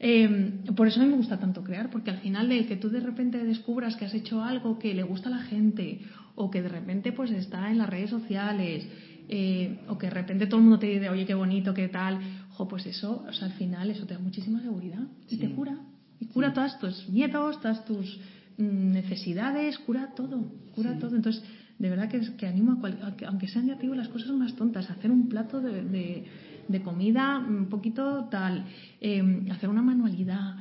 eh, 0.00 0.60
por 0.76 0.88
eso 0.88 1.00
a 1.00 1.04
mí 1.04 1.10
me 1.10 1.16
gusta 1.16 1.38
tanto 1.38 1.62
crear, 1.62 1.88
porque 1.90 2.10
al 2.10 2.18
final 2.18 2.48
de 2.48 2.66
que 2.66 2.76
tú 2.76 2.90
de 2.90 3.00
repente 3.00 3.42
descubras 3.44 3.96
que 3.96 4.04
has 4.04 4.14
hecho 4.14 4.42
algo 4.42 4.78
que 4.78 4.92
le 4.92 5.02
gusta 5.02 5.28
a 5.28 5.32
la 5.32 5.38
gente, 5.38 6.00
o 6.34 6.50
que 6.50 6.62
de 6.62 6.68
repente 6.68 7.12
pues 7.12 7.30
está 7.30 7.70
en 7.70 7.78
las 7.78 7.88
redes 7.88 8.10
sociales, 8.10 8.86
eh, 9.28 9.78
o 9.88 9.96
que 9.96 10.08
de 10.08 10.14
repente 10.14 10.46
todo 10.46 10.58
el 10.58 10.64
mundo 10.64 10.78
te 10.78 10.86
dice, 10.88 11.08
oye, 11.08 11.24
qué 11.24 11.34
bonito, 11.34 11.72
qué 11.72 11.88
tal, 11.88 12.18
jo, 12.50 12.66
pues 12.68 12.84
eso, 12.86 13.24
o 13.26 13.32
sea, 13.32 13.46
al 13.46 13.52
final 13.54 13.90
eso 13.90 14.04
te 14.04 14.14
da 14.14 14.20
muchísima 14.20 14.60
seguridad 14.60 15.06
y 15.28 15.36
Sí. 15.36 15.40
te 15.40 15.48
cura. 15.50 15.78
Y 16.20 16.26
cura 16.26 16.52
todas 16.52 16.78
tus 16.78 17.08
miedos, 17.08 17.60
todas 17.60 17.84
tus 17.84 18.18
mm, 18.58 18.92
necesidades, 18.92 19.78
cura 19.78 20.10
todo, 20.14 20.52
cura 20.74 20.92
Sí. 20.94 20.98
todo. 21.00 21.16
Entonces, 21.16 21.42
de 21.78 21.90
verdad 21.90 22.08
que, 22.08 22.20
que 22.36 22.46
animo 22.46 22.72
a, 22.72 22.80
cual- 22.80 22.98
aunque 23.26 23.48
sean 23.48 23.66
ya 23.66 23.74
digo 23.76 23.94
las 23.94 24.08
cosas 24.08 24.30
más 24.32 24.54
tontas, 24.54 24.90
hacer 24.90 25.10
un 25.10 25.28
plato 25.28 25.60
de, 25.60 25.82
de- 25.84 26.24
de 26.68 26.80
comida 26.82 27.38
un 27.46 27.66
poquito 27.66 28.24
tal, 28.30 28.64
eh, 29.00 29.22
hacer 29.50 29.68
una 29.68 29.82
manualidad, 29.82 30.56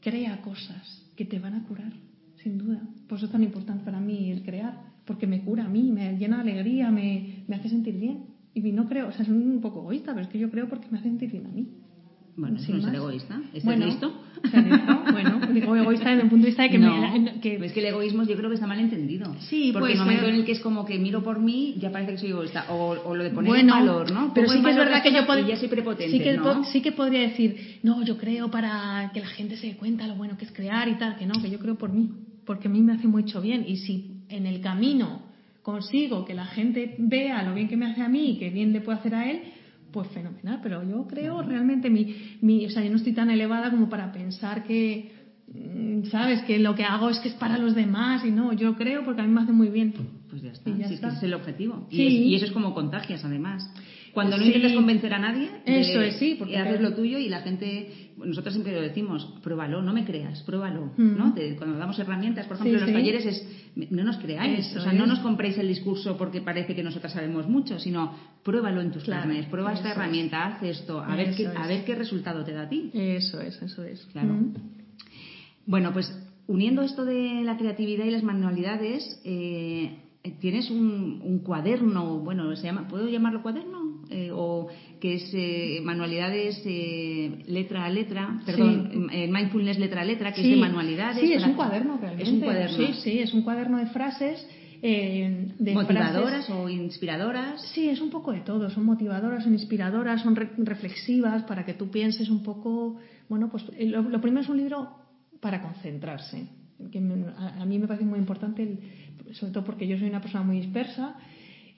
crea 0.00 0.40
cosas 0.42 1.06
que 1.16 1.24
te 1.24 1.38
van 1.38 1.54
a 1.54 1.64
curar, 1.64 1.92
sin 2.42 2.58
duda. 2.58 2.80
Por 3.08 3.16
eso 3.18 3.26
es 3.26 3.32
tan 3.32 3.42
importante 3.42 3.84
para 3.84 4.00
mí 4.00 4.30
el 4.30 4.42
crear, 4.42 4.74
porque 5.06 5.26
me 5.26 5.40
cura 5.42 5.64
a 5.64 5.68
mí, 5.68 5.90
me 5.90 6.16
llena 6.18 6.42
de 6.42 6.52
alegría, 6.52 6.90
me, 6.90 7.44
me 7.48 7.56
hace 7.56 7.68
sentir 7.68 7.98
bien. 7.98 8.26
Y 8.54 8.60
no 8.72 8.88
creo, 8.88 9.08
o 9.08 9.12
sea, 9.12 9.22
es 9.22 9.28
un 9.28 9.60
poco 9.60 9.80
egoísta, 9.80 10.12
pero 10.12 10.26
es 10.26 10.28
que 10.32 10.38
yo 10.38 10.50
creo 10.50 10.68
porque 10.68 10.88
me 10.90 10.98
hace 10.98 11.08
sentir 11.08 11.30
bien 11.30 11.46
a 11.46 11.50
mí. 11.50 11.66
Bueno, 12.38 12.56
eso 12.56 12.70
no 12.72 12.78
es 12.78 12.84
ser 12.84 12.94
egoísta, 12.94 13.40
es 13.52 13.64
Bueno, 13.64 13.86
listo. 13.86 14.12
bueno, 15.12 15.40
digo 15.52 15.74
egoísta 15.76 16.10
desde 16.10 16.22
el 16.22 16.28
punto 16.28 16.44
de 16.44 16.50
vista 16.50 16.62
de 16.62 16.70
que 16.70 16.78
no, 16.78 16.96
me... 16.96 17.40
que- 17.40 17.56
es 17.56 17.72
que 17.72 17.80
el 17.80 17.86
egoísmo 17.86 18.22
yo 18.22 18.36
creo 18.36 18.48
que 18.48 18.54
está 18.54 18.66
mal 18.68 18.78
entendido. 18.78 19.34
Sí, 19.40 19.70
Porque 19.72 19.80
puede 19.80 19.92
el 19.94 19.98
momento 19.98 20.20
ser. 20.24 20.34
en 20.34 20.40
el 20.40 20.44
que 20.46 20.52
es 20.52 20.60
como 20.60 20.84
que 20.84 20.98
miro 20.98 21.22
por 21.22 21.40
mí, 21.40 21.74
ya 21.78 21.90
parece 21.90 22.12
que 22.12 22.18
soy 22.18 22.30
egoísta. 22.30 22.66
O, 22.70 22.96
o 23.04 23.14
lo 23.16 23.24
de 23.24 23.30
poner 23.30 23.48
bueno, 23.50 23.74
en 23.76 23.86
valor, 23.86 24.12
¿no? 24.12 24.32
pero 24.32 24.48
sí 24.48 24.62
que 24.62 24.70
es 24.70 24.76
verdad 24.76 25.02
que 25.02 25.12
yo 25.12 25.26
pod- 25.26 25.44
ya 25.46 25.56
soy 25.56 25.68
prepotente, 25.68 26.16
sí 26.16 26.22
que, 26.22 26.36
¿no? 26.36 26.64
sí 26.64 26.80
que 26.80 26.92
podría 26.92 27.20
decir, 27.22 27.78
no, 27.82 28.02
yo 28.04 28.16
creo 28.16 28.50
para 28.50 29.10
que 29.12 29.20
la 29.20 29.26
gente 29.26 29.56
se 29.56 29.66
dé 29.68 29.76
cuenta 29.76 30.06
lo 30.06 30.14
bueno 30.14 30.36
que 30.38 30.44
es 30.44 30.52
crear 30.52 30.88
y 30.88 30.94
tal, 30.94 31.16
que 31.16 31.26
no, 31.26 31.34
que 31.42 31.50
yo 31.50 31.58
creo 31.58 31.76
por 31.76 31.90
mí, 31.92 32.08
porque 32.44 32.68
a 32.68 32.70
mí 32.70 32.80
me 32.80 32.92
hace 32.92 33.08
mucho 33.08 33.40
bien 33.40 33.64
y 33.66 33.76
si 33.78 34.04
en 34.28 34.46
el 34.46 34.60
camino 34.60 35.22
consigo 35.62 36.24
que 36.24 36.34
la 36.34 36.46
gente 36.46 36.94
vea 36.98 37.42
lo 37.42 37.52
bien 37.54 37.68
que 37.68 37.76
me 37.76 37.86
hace 37.86 38.00
a 38.02 38.08
mí 38.08 38.30
y 38.30 38.38
que 38.38 38.50
bien 38.50 38.72
le 38.72 38.80
puedo 38.80 38.96
hacer 38.98 39.14
a 39.14 39.28
él, 39.30 39.40
pues 39.92 40.08
fenomenal, 40.08 40.60
pero 40.62 40.82
yo 40.82 41.06
creo 41.06 41.42
realmente 41.42 41.88
mi, 41.90 42.14
mi, 42.40 42.66
o 42.66 42.70
sea, 42.70 42.82
yo 42.84 42.90
no 42.90 42.96
estoy 42.96 43.12
tan 43.12 43.30
elevada 43.30 43.70
como 43.70 43.88
para 43.88 44.12
pensar 44.12 44.62
que, 44.62 45.10
mm, 45.52 46.04
sabes, 46.10 46.42
que 46.42 46.58
lo 46.58 46.74
que 46.74 46.84
hago 46.84 47.08
es 47.10 47.18
que 47.20 47.28
es 47.28 47.34
para 47.34 47.56
los 47.58 47.74
demás 47.74 48.24
y 48.24 48.30
no, 48.30 48.52
yo 48.52 48.74
creo 48.76 49.04
porque 49.04 49.20
a 49.22 49.24
mí 49.24 49.32
me 49.32 49.40
hace 49.40 49.52
muy 49.52 49.68
bien. 49.68 49.94
Pues 50.28 50.42
ya 50.42 50.52
está, 50.52 50.70
ya 50.70 50.88
si 50.88 50.94
es 50.94 51.00
que 51.00 51.06
ese 51.06 51.16
es 51.18 51.22
el 51.22 51.34
objetivo. 51.34 51.86
Y, 51.90 51.96
es- 52.06 52.12
y 52.26 52.34
eso 52.34 52.44
es 52.44 52.50
como 52.52 52.74
contagias, 52.74 53.24
además. 53.24 53.72
Cuando 54.12 54.36
no 54.36 54.42
Sí. 54.42 54.48
intentas 54.48 54.72
convencer 54.72 55.12
a 55.14 55.18
nadie, 55.18 55.48
de- 55.64 55.80
Eso 55.80 56.00
es, 56.00 56.16
sí, 56.16 56.36
porque 56.38 56.56
haces 56.56 56.80
lo 56.80 56.94
tuyo 56.94 57.18
y 57.18 57.28
la 57.28 57.40
gente, 57.42 58.10
nosotros 58.16 58.54
siempre 58.54 58.72
lo 58.74 58.80
decimos, 58.80 59.24
pruébalo, 59.42 59.82
no 59.82 59.92
me 59.92 60.04
creas, 60.04 60.42
pruébalo, 60.42 60.92
Mm. 60.96 61.16
¿no? 61.16 61.34
Te- 61.34 61.54
cuando 61.56 61.78
damos 61.78 61.98
herramientas, 61.98 62.46
por 62.46 62.56
ejemplo, 62.56 62.78
Sí, 62.78 62.84
en 62.84 62.92
los 62.92 63.00
talleres 63.00 63.26
es, 63.26 63.90
no 63.90 64.04
nos 64.04 64.16
creáis, 64.18 64.66
Eso 64.70 64.80
o 64.80 64.82
sea, 64.82 64.92
no 64.92 65.06
nos 65.06 65.18
compréis 65.20 65.56
el 65.58 65.68
discurso 65.68 66.16
porque 66.16 66.40
parece 66.40 66.74
que 66.74 66.82
nosotras 66.82 67.12
sabemos 67.12 67.46
mucho, 67.48 67.78
sino 67.78 68.14
pruébalo 68.42 68.80
en 68.80 68.90
tus 68.92 69.04
Claro, 69.04 69.22
carnes, 69.28 69.46
prueba 69.46 69.72
esta 69.72 69.90
es. 69.90 69.96
herramienta, 69.96 70.46
haz 70.46 70.62
esto, 70.62 71.00
a 71.00 71.14
ver, 71.14 71.34
qué, 71.36 71.46
a 71.46 71.66
ver 71.66 71.84
qué 71.84 71.94
resultado 71.94 72.44
te 72.44 72.52
da 72.52 72.62
a 72.62 72.68
ti. 72.68 72.90
Eso 72.94 73.40
es, 73.40 73.60
eso 73.62 73.82
es. 73.84 74.04
Claro. 74.12 74.28
Mm. 74.34 74.54
Bueno, 75.66 75.92
pues 75.92 76.10
uniendo 76.46 76.82
esto 76.82 77.04
de 77.04 77.42
la 77.44 77.56
creatividad 77.58 78.04
y 78.06 78.10
las 78.10 78.22
manualidades, 78.22 79.20
eh, 79.24 79.98
tienes 80.40 80.70
un, 80.70 81.20
un 81.24 81.38
cuaderno, 81.40 82.18
bueno, 82.20 82.54
se 82.56 82.64
llama, 82.64 82.88
¿puedo 82.88 83.08
llamarlo 83.08 83.42
cuaderno? 83.42 83.77
Eh, 84.10 84.30
o 84.32 84.66
que 85.00 85.14
es 85.14 85.30
eh, 85.34 85.80
manualidades 85.82 86.62
eh, 86.64 87.30
letra 87.46 87.84
a 87.84 87.90
letra, 87.90 88.38
perdón, 88.46 89.08
eh, 89.12 89.28
mindfulness 89.28 89.78
letra 89.78 90.00
a 90.00 90.04
letra, 90.04 90.32
que 90.32 90.40
es 90.40 90.48
de 90.48 90.56
manualidades. 90.56 91.20
Sí, 91.20 91.32
es 91.32 91.40
para- 91.42 91.50
un 91.50 91.56
cuaderno 91.56 91.98
realmente. 91.98 92.22
Es 92.24 92.32
un 92.32 92.40
cuaderno. 92.40 92.76
Sí, 92.76 92.92
sí, 93.02 93.18
es 93.20 93.34
un 93.34 93.42
cuaderno 93.42 93.78
de 93.78 93.86
frases. 93.86 94.46
eh, 94.80 95.48
de 95.58 95.74
motivadoras 95.74 96.46
frases- 96.46 96.54
o 96.54 96.68
inspiradoras. 96.68 97.60
Sí, 97.74 97.88
es 97.88 98.00
un 98.00 98.10
poco 98.10 98.30
de 98.32 98.42
todo. 98.42 98.70
Son 98.70 98.84
motivadoras, 98.84 99.42
son 99.42 99.52
inspiradoras, 99.52 100.22
son 100.22 100.36
re- 100.36 100.50
reflexivas 100.56 101.42
para 101.42 101.64
que 101.64 101.74
tú 101.74 101.90
pienses 101.90 102.30
un 102.30 102.42
poco. 102.44 102.96
Bueno, 103.28 103.48
pues 103.50 103.64
eh, 103.76 103.86
lo, 103.86 104.02
lo 104.02 104.20
primero 104.20 104.42
es 104.42 104.48
un 104.48 104.56
libro 104.56 104.88
para 105.40 105.60
concentrarse. 105.60 106.46
Que 106.92 107.00
me- 107.00 107.26
a, 107.36 107.62
a 107.62 107.66
mí 107.66 107.76
me 107.78 107.88
parece 107.88 108.04
muy 108.06 108.20
importante, 108.20 108.62
el- 108.62 109.34
sobre 109.34 109.52
todo 109.52 109.64
porque 109.64 109.86
yo 109.88 109.98
soy 109.98 110.08
una 110.08 110.20
persona 110.20 110.44
muy 110.44 110.58
dispersa. 110.58 111.16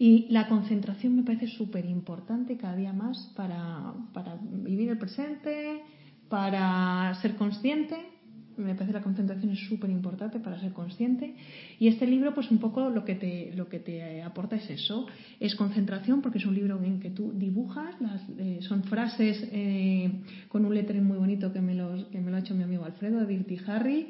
Y 0.01 0.29
la 0.31 0.49
concentración 0.49 1.15
me 1.15 1.25
parece 1.25 1.47
súper 1.47 1.85
importante 1.85 2.57
cada 2.57 2.75
día 2.75 2.91
más 2.91 3.35
para, 3.37 3.93
para 4.15 4.39
vivir 4.41 4.89
el 4.89 4.97
presente, 4.97 5.83
para 6.31 7.15
ser 7.21 7.37
consciente. 7.37 7.97
Me 8.57 8.75
parece 8.75 8.95
la 8.95 9.03
concentración 9.03 9.53
es 9.53 9.59
súper 9.69 9.91
importante 9.91 10.41
para 10.41 10.59
ser 10.59 10.73
consciente. 10.73 11.35
Y 11.79 11.89
este 11.89 12.07
libro, 12.07 12.33
pues 12.33 12.51
un 12.51 12.57
poco 12.57 12.89
lo 12.89 13.05
que 13.05 13.15
te, 13.15 13.53
lo 13.55 13.69
que 13.69 13.79
te 13.79 14.23
aporta 14.23 14.57
es 14.57 14.71
eso. 14.71 15.07
Es 15.39 15.55
concentración, 15.55 16.23
porque 16.23 16.39
es 16.39 16.47
un 16.47 16.55
libro 16.55 16.83
en 16.83 16.99
que 16.99 17.11
tú 17.11 17.35
dibujas, 17.35 18.01
las, 18.01 18.23
eh, 18.39 18.61
son 18.63 18.85
frases 18.85 19.47
eh, 19.53 20.23
con 20.49 20.65
un 20.65 20.75
lettering 20.75 21.05
muy 21.05 21.19
bonito 21.19 21.53
que 21.53 21.61
me, 21.61 21.75
los, 21.75 22.07
que 22.07 22.23
me 22.23 22.31
lo 22.31 22.39
ha 22.39 22.41
hecho 22.41 22.55
mi 22.55 22.63
amigo 22.63 22.87
Alfredo, 22.87 23.21
de 23.21 23.27
Dirty 23.27 23.59
Harry. 23.67 24.07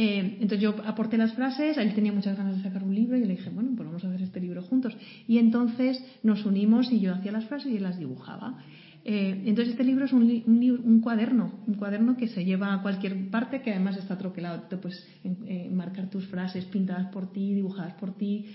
Eh, 0.00 0.38
entonces 0.40 0.60
yo 0.60 0.76
aporté 0.86 1.18
las 1.18 1.32
frases, 1.32 1.76
él 1.76 1.92
tenía 1.92 2.12
muchas 2.12 2.36
ganas 2.38 2.56
de 2.56 2.62
sacar 2.62 2.84
un 2.84 2.94
libro 2.94 3.16
y 3.16 3.20
yo 3.20 3.26
le 3.26 3.34
dije, 3.34 3.50
bueno, 3.50 3.70
pues 3.74 3.84
vamos 3.84 4.04
a 4.04 4.06
hacer 4.06 4.22
este 4.22 4.38
libro 4.38 4.62
juntos. 4.62 4.96
Y 5.26 5.38
entonces 5.38 6.00
nos 6.22 6.46
unimos 6.46 6.92
y 6.92 7.00
yo 7.00 7.12
hacía 7.12 7.32
las 7.32 7.46
frases 7.46 7.72
y 7.72 7.78
él 7.78 7.82
las 7.82 7.98
dibujaba. 7.98 8.62
Eh, 9.04 9.42
entonces 9.46 9.72
este 9.72 9.82
libro 9.82 10.04
es 10.04 10.12
un, 10.12 11.00
cuaderno, 11.02 11.64
un 11.66 11.74
cuaderno 11.74 12.16
que 12.16 12.28
se 12.28 12.44
lleva 12.44 12.74
a 12.74 12.80
cualquier 12.80 13.28
parte, 13.28 13.60
que 13.60 13.72
además 13.72 13.96
está 13.96 14.16
troquelado. 14.16 14.68
Te 14.68 14.76
puedes 14.76 15.04
eh, 15.24 15.68
marcar 15.68 16.08
tus 16.08 16.28
frases 16.28 16.64
pintadas 16.66 17.08
por 17.08 17.32
ti, 17.32 17.54
dibujadas 17.54 17.94
por 17.94 18.16
ti. 18.16 18.46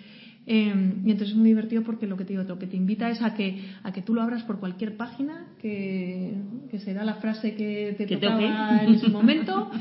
Eh, 0.46 0.94
y 1.06 1.12
entonces 1.12 1.30
es 1.30 1.36
muy 1.36 1.50
divertido 1.50 1.84
porque 1.84 2.06
lo 2.06 2.18
que 2.18 2.26
te 2.26 2.34
digo, 2.34 2.44
lo 2.44 2.60
que 2.60 2.68
te 2.68 2.76
invita 2.76 3.10
es 3.10 3.22
a 3.22 3.34
que, 3.34 3.64
a 3.84 3.94
que 3.94 4.02
tú 4.02 4.14
lo 4.14 4.22
abras 4.22 4.44
por 4.44 4.60
cualquier 4.60 4.98
página, 4.98 5.48
que, 5.62 6.34
que 6.70 6.80
será 6.80 7.06
la 7.06 7.16
frase 7.16 7.56
que 7.56 7.96
te 7.98 8.06
tocaba 8.06 8.80
toque. 8.80 8.86
en 8.86 8.96
ese 8.96 9.08
momento 9.08 9.72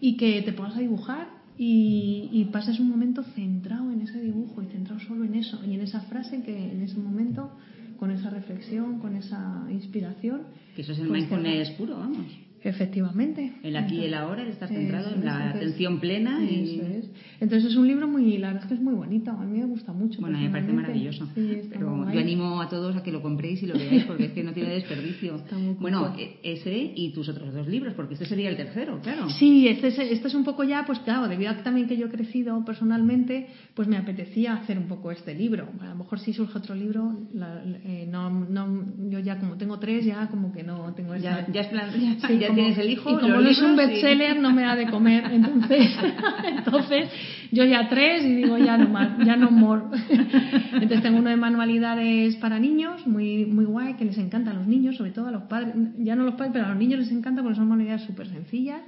y 0.00 0.16
que 0.16 0.42
te 0.42 0.52
pongas 0.52 0.76
a 0.76 0.80
dibujar 0.80 1.28
y, 1.58 2.28
y 2.32 2.44
pases 2.46 2.78
un 2.78 2.88
momento 2.88 3.22
centrado 3.34 3.90
en 3.90 4.02
ese 4.02 4.20
dibujo 4.20 4.62
y 4.62 4.66
centrado 4.66 5.00
solo 5.00 5.24
en 5.24 5.34
eso 5.34 5.60
y 5.66 5.74
en 5.74 5.80
esa 5.80 6.00
frase 6.02 6.42
que 6.42 6.72
en 6.72 6.82
ese 6.82 6.98
momento 6.98 7.50
con 7.98 8.10
esa 8.10 8.30
reflexión, 8.30 8.98
con 8.98 9.14
esa 9.14 9.64
inspiración. 9.70 10.42
Que 10.74 10.82
eso 10.82 10.90
es 10.90 10.98
el 10.98 11.06
pues 11.06 11.20
mindfulness 11.20 11.70
puro, 11.70 11.98
vamos. 11.98 12.26
Efectivamente. 12.64 13.52
El 13.62 13.76
aquí 13.76 13.96
y 13.96 14.04
el 14.04 14.14
ahora, 14.14 14.42
el 14.42 14.48
estar 14.48 14.68
centrado 14.68 15.08
Eso 15.08 15.16
en 15.18 15.24
la 15.24 15.50
atención 15.50 16.00
plena 16.00 16.42
y... 16.42 16.78
Eso 16.80 16.86
es. 16.86 17.10
Entonces 17.40 17.72
es 17.72 17.76
un 17.76 17.88
libro 17.88 18.06
muy, 18.06 18.38
la 18.38 18.48
verdad 18.48 18.62
es 18.62 18.68
que 18.68 18.74
es 18.74 18.80
muy 18.80 18.94
bonito, 18.94 19.30
a 19.32 19.44
mí 19.44 19.58
me 19.58 19.66
gusta 19.66 19.92
mucho. 19.92 20.20
Bueno, 20.20 20.38
me 20.38 20.48
parece 20.50 20.72
maravilloso. 20.72 21.26
Sí, 21.34 21.62
Pero 21.70 22.10
yo 22.12 22.20
animo 22.20 22.60
a 22.60 22.68
todos 22.68 22.94
a 22.96 23.02
que 23.02 23.10
lo 23.10 23.20
compréis 23.20 23.62
y 23.62 23.66
lo 23.66 23.74
veáis 23.74 24.04
porque 24.06 24.26
es 24.26 24.32
que 24.32 24.44
no 24.44 24.52
tiene 24.52 24.70
desperdicio. 24.70 25.40
Bueno, 25.80 26.14
e- 26.16 26.36
ese 26.44 26.92
y 26.94 27.12
tus 27.12 27.28
otros 27.28 27.52
dos 27.52 27.66
libros, 27.66 27.94
porque 27.94 28.14
este 28.14 28.26
sería 28.26 28.48
el 28.48 28.56
tercero, 28.56 29.00
claro. 29.02 29.28
Sí, 29.30 29.66
este 29.66 29.88
es, 29.88 29.98
este 29.98 30.28
es 30.28 30.34
un 30.34 30.44
poco 30.44 30.62
ya, 30.62 30.84
pues 30.86 31.00
claro, 31.00 31.26
debido 31.28 31.50
a 31.50 31.56
que 31.56 31.62
también 31.62 31.88
que 31.88 31.96
yo 31.96 32.06
he 32.06 32.10
crecido 32.10 32.64
personalmente, 32.64 33.48
pues 33.74 33.88
me 33.88 33.96
apetecía 33.96 34.54
hacer 34.54 34.78
un 34.78 34.86
poco 34.86 35.10
este 35.10 35.34
libro. 35.34 35.68
A 35.80 35.86
lo 35.88 35.96
mejor 35.96 36.20
si 36.20 36.32
surge 36.32 36.56
otro 36.58 36.74
libro, 36.76 37.12
la- 37.34 37.62
eh, 37.84 38.06
no, 38.08 38.30
no, 38.30 38.84
yo 39.10 39.18
ya 39.18 39.38
como 39.40 39.56
tengo 39.56 39.78
tres, 39.80 40.04
ya 40.04 40.28
como 40.28 40.52
que 40.52 40.62
no 40.62 40.92
tengo 40.94 41.14
esa... 41.14 41.46
Ya, 41.46 41.52
ya, 41.52 41.60
es 41.62 41.66
plan- 41.68 41.90
ya- 42.20 42.28
Sí, 42.28 42.38
ya 42.38 42.51
tienes 42.54 42.78
el 42.78 42.90
hijo, 42.90 43.10
y 43.10 43.14
como 43.20 43.34
no 43.40 43.48
es 43.48 43.60
un 43.60 43.74
y- 43.74 43.76
bestseller 43.76 44.40
no 44.40 44.52
me 44.52 44.62
da 44.62 44.74
de 44.76 44.86
comer 44.86 45.24
entonces 45.32 45.90
entonces 46.58 47.08
yo 47.50 47.64
ya 47.64 47.88
tres 47.88 48.24
y 48.24 48.34
digo 48.36 48.58
ya 48.58 48.76
no 48.78 48.88
más 48.88 49.18
ya 49.24 49.36
no 49.36 49.50
more 49.50 49.82
entonces 50.72 51.02
tengo 51.02 51.18
uno 51.18 51.30
de 51.30 51.36
manualidades 51.36 52.36
para 52.36 52.58
niños 52.58 53.06
muy 53.06 53.46
muy 53.46 53.64
guay 53.64 53.94
que 53.94 54.04
les 54.04 54.18
encanta 54.18 54.50
a 54.50 54.54
los 54.54 54.66
niños 54.66 54.96
sobre 54.96 55.10
todo 55.10 55.26
a 55.28 55.30
los 55.30 55.42
padres 55.44 55.74
ya 55.98 56.16
no 56.16 56.22
a 56.22 56.26
los 56.26 56.34
padres 56.34 56.52
pero 56.52 56.66
a 56.66 56.68
los 56.70 56.78
niños 56.78 57.00
les 57.00 57.10
encanta 57.12 57.42
porque 57.42 57.56
son 57.56 57.68
manualidades 57.68 58.02
súper 58.06 58.28
sencillas 58.28 58.80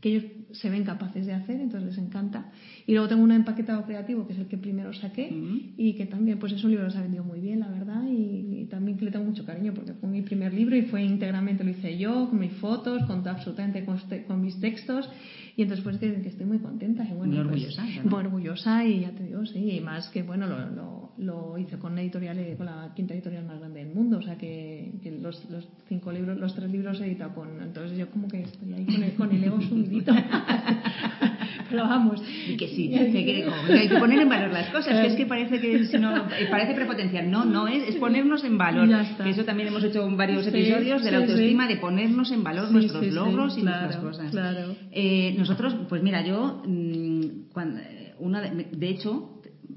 que 0.00 0.10
ellos 0.10 0.24
se 0.52 0.68
ven 0.68 0.84
capaces 0.84 1.24
de 1.24 1.32
hacer, 1.32 1.58
entonces 1.62 1.88
les 1.96 1.98
encanta. 1.98 2.50
Y 2.86 2.92
luego 2.92 3.08
tengo 3.08 3.22
uno 3.22 3.32
empaquetado 3.32 3.86
creativo, 3.86 4.26
que 4.26 4.34
es 4.34 4.38
el 4.38 4.48
que 4.48 4.58
primero 4.58 4.92
saqué, 4.92 5.30
Ujú. 5.32 5.60
y 5.78 5.94
que 5.94 6.04
también, 6.04 6.38
pues 6.38 6.52
es 6.52 6.62
un 6.62 6.72
libro 6.72 6.84
que 6.84 6.92
se 6.92 6.98
ha 6.98 7.00
vendido 7.00 7.24
muy 7.24 7.40
bien, 7.40 7.60
la 7.60 7.68
verdad, 7.68 8.02
y, 8.06 8.53
y 8.64 8.66
también 8.66 8.96
que 8.96 9.04
le 9.04 9.10
tengo 9.10 9.26
mucho 9.26 9.44
cariño, 9.44 9.72
porque 9.74 9.92
fue 9.92 10.08
mi 10.08 10.22
primer 10.22 10.52
libro 10.54 10.74
y 10.74 10.82
fue 10.82 11.02
íntegramente, 11.02 11.62
lo 11.64 11.70
hice 11.70 11.98
yo, 11.98 12.28
con 12.30 12.38
mis 12.38 12.52
fotos, 12.54 13.02
con 13.04 13.26
absolutamente 13.28 13.84
con, 13.84 13.96
este- 13.96 14.24
con 14.24 14.40
mis 14.40 14.58
textos, 14.58 15.08
y 15.56 15.62
entonces 15.62 15.84
pues 15.84 15.98
que, 15.98 16.20
que 16.22 16.28
estoy 16.30 16.46
muy 16.46 16.58
contenta. 16.58 17.04
Y 17.04 17.12
bueno, 17.12 17.34
Muy 17.34 17.44
pues, 17.44 17.78
orgullosa. 17.78 17.84
Muy 18.04 18.20
orgullosa, 18.20 18.84
y 18.84 19.00
ya 19.00 19.10
te 19.10 19.24
digo, 19.24 19.44
sí, 19.44 19.70
y 19.72 19.80
más 19.80 20.08
que, 20.08 20.22
bueno, 20.22 20.46
lo, 20.46 20.70
lo, 20.70 21.12
lo 21.18 21.58
hice 21.58 21.78
con 21.78 21.98
editorial, 21.98 22.38
eh, 22.38 22.54
con 22.56 22.66
la 22.66 22.92
quinta 22.96 23.12
editorial 23.14 23.44
más 23.44 23.58
grande 23.58 23.84
del 23.84 23.94
mundo, 23.94 24.18
o 24.18 24.22
sea 24.22 24.36
que, 24.38 24.92
que 25.02 25.10
los, 25.12 25.48
los 25.50 25.68
cinco 25.88 26.10
libros, 26.10 26.38
los 26.38 26.54
tres 26.54 26.70
libros 26.70 27.00
he 27.00 27.06
editado 27.06 27.34
con, 27.34 27.60
entonces 27.62 27.98
yo 27.98 28.08
como 28.10 28.28
que 28.28 28.42
estoy 28.42 28.72
ahí 28.72 28.86
con 28.86 29.02
el, 29.02 29.12
con 29.14 29.30
el 29.32 29.44
ego 29.44 29.60
subidito. 29.60 30.12
Pero 31.74 31.88
vamos. 31.88 32.22
Y 32.48 32.56
que 32.56 32.68
sí, 32.68 32.88
que, 32.88 33.10
que- 33.12 33.24
que 33.66 33.72
hay 33.78 33.88
que 33.88 33.96
poner 33.98 34.20
en 34.20 34.28
valor 34.28 34.52
las 34.52 34.68
cosas, 34.70 35.00
que 35.00 35.06
es 35.08 35.14
que 35.14 35.26
parece 35.26 35.60
que 35.60 35.84
si 35.84 35.98
no, 35.98 36.16
eh, 36.16 36.46
parece 36.50 36.74
prepotenciar. 36.74 37.24
No, 37.26 37.44
no 37.44 37.66
es, 37.68 37.88
es 37.88 37.96
ponernos 37.96 38.44
en 38.44 38.56
valor. 38.58 38.88
Que 39.22 39.30
eso 39.30 39.44
también 39.44 39.68
hemos 39.68 39.82
hecho 39.84 40.06
en 40.06 40.16
varios 40.16 40.44
Sí, 40.44 40.50
episodios 40.50 41.02
de 41.02 41.10
la 41.10 41.18
autoestima, 41.18 41.66
de 41.68 41.76
ponernos 41.76 42.30
en 42.32 42.42
valor 42.44 42.70
nuestros 42.70 43.04
logros 43.12 43.56
y 43.58 43.62
claro, 43.62 43.82
nuestras 43.86 44.04
cosas. 44.04 44.30
claro. 44.30 44.74
Eh, 44.92 45.34
nosotros, 45.38 45.74
pues 45.88 46.02
mira, 46.02 46.24
yo, 46.24 46.62
mm, 46.66 47.50
cuando, 47.52 47.80
eh, 47.80 48.14
una 48.18 48.40
de, 48.40 48.66
de 48.70 48.88
hecho, 48.88 49.30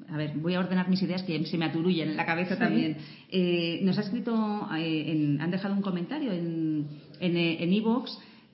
a 0.10 0.16
ver, 0.18 0.32
voy 0.36 0.54
a 0.54 0.60
ordenar 0.60 0.90
mis 0.90 1.02
ideas 1.02 1.24
que 1.24 1.44
se 1.46 1.58
me 1.58 1.66
aturullen 1.66 2.10
en 2.12 2.18
la 2.18 2.26
cabeza 2.26 2.54
Sí. 2.56 2.60
también. 2.60 2.98
Eh, 3.30 3.80
nos 3.84 3.98
ha 3.98 4.02
escrito, 4.02 4.68
eh, 4.78 5.12
en- 5.12 5.42
han 5.42 5.52
dejado 5.52 5.74
un 5.74 5.82
comentario 5.82 6.32
en 6.32 6.88
en 7.20 7.36
eh, 7.36 7.64
en 7.64 7.74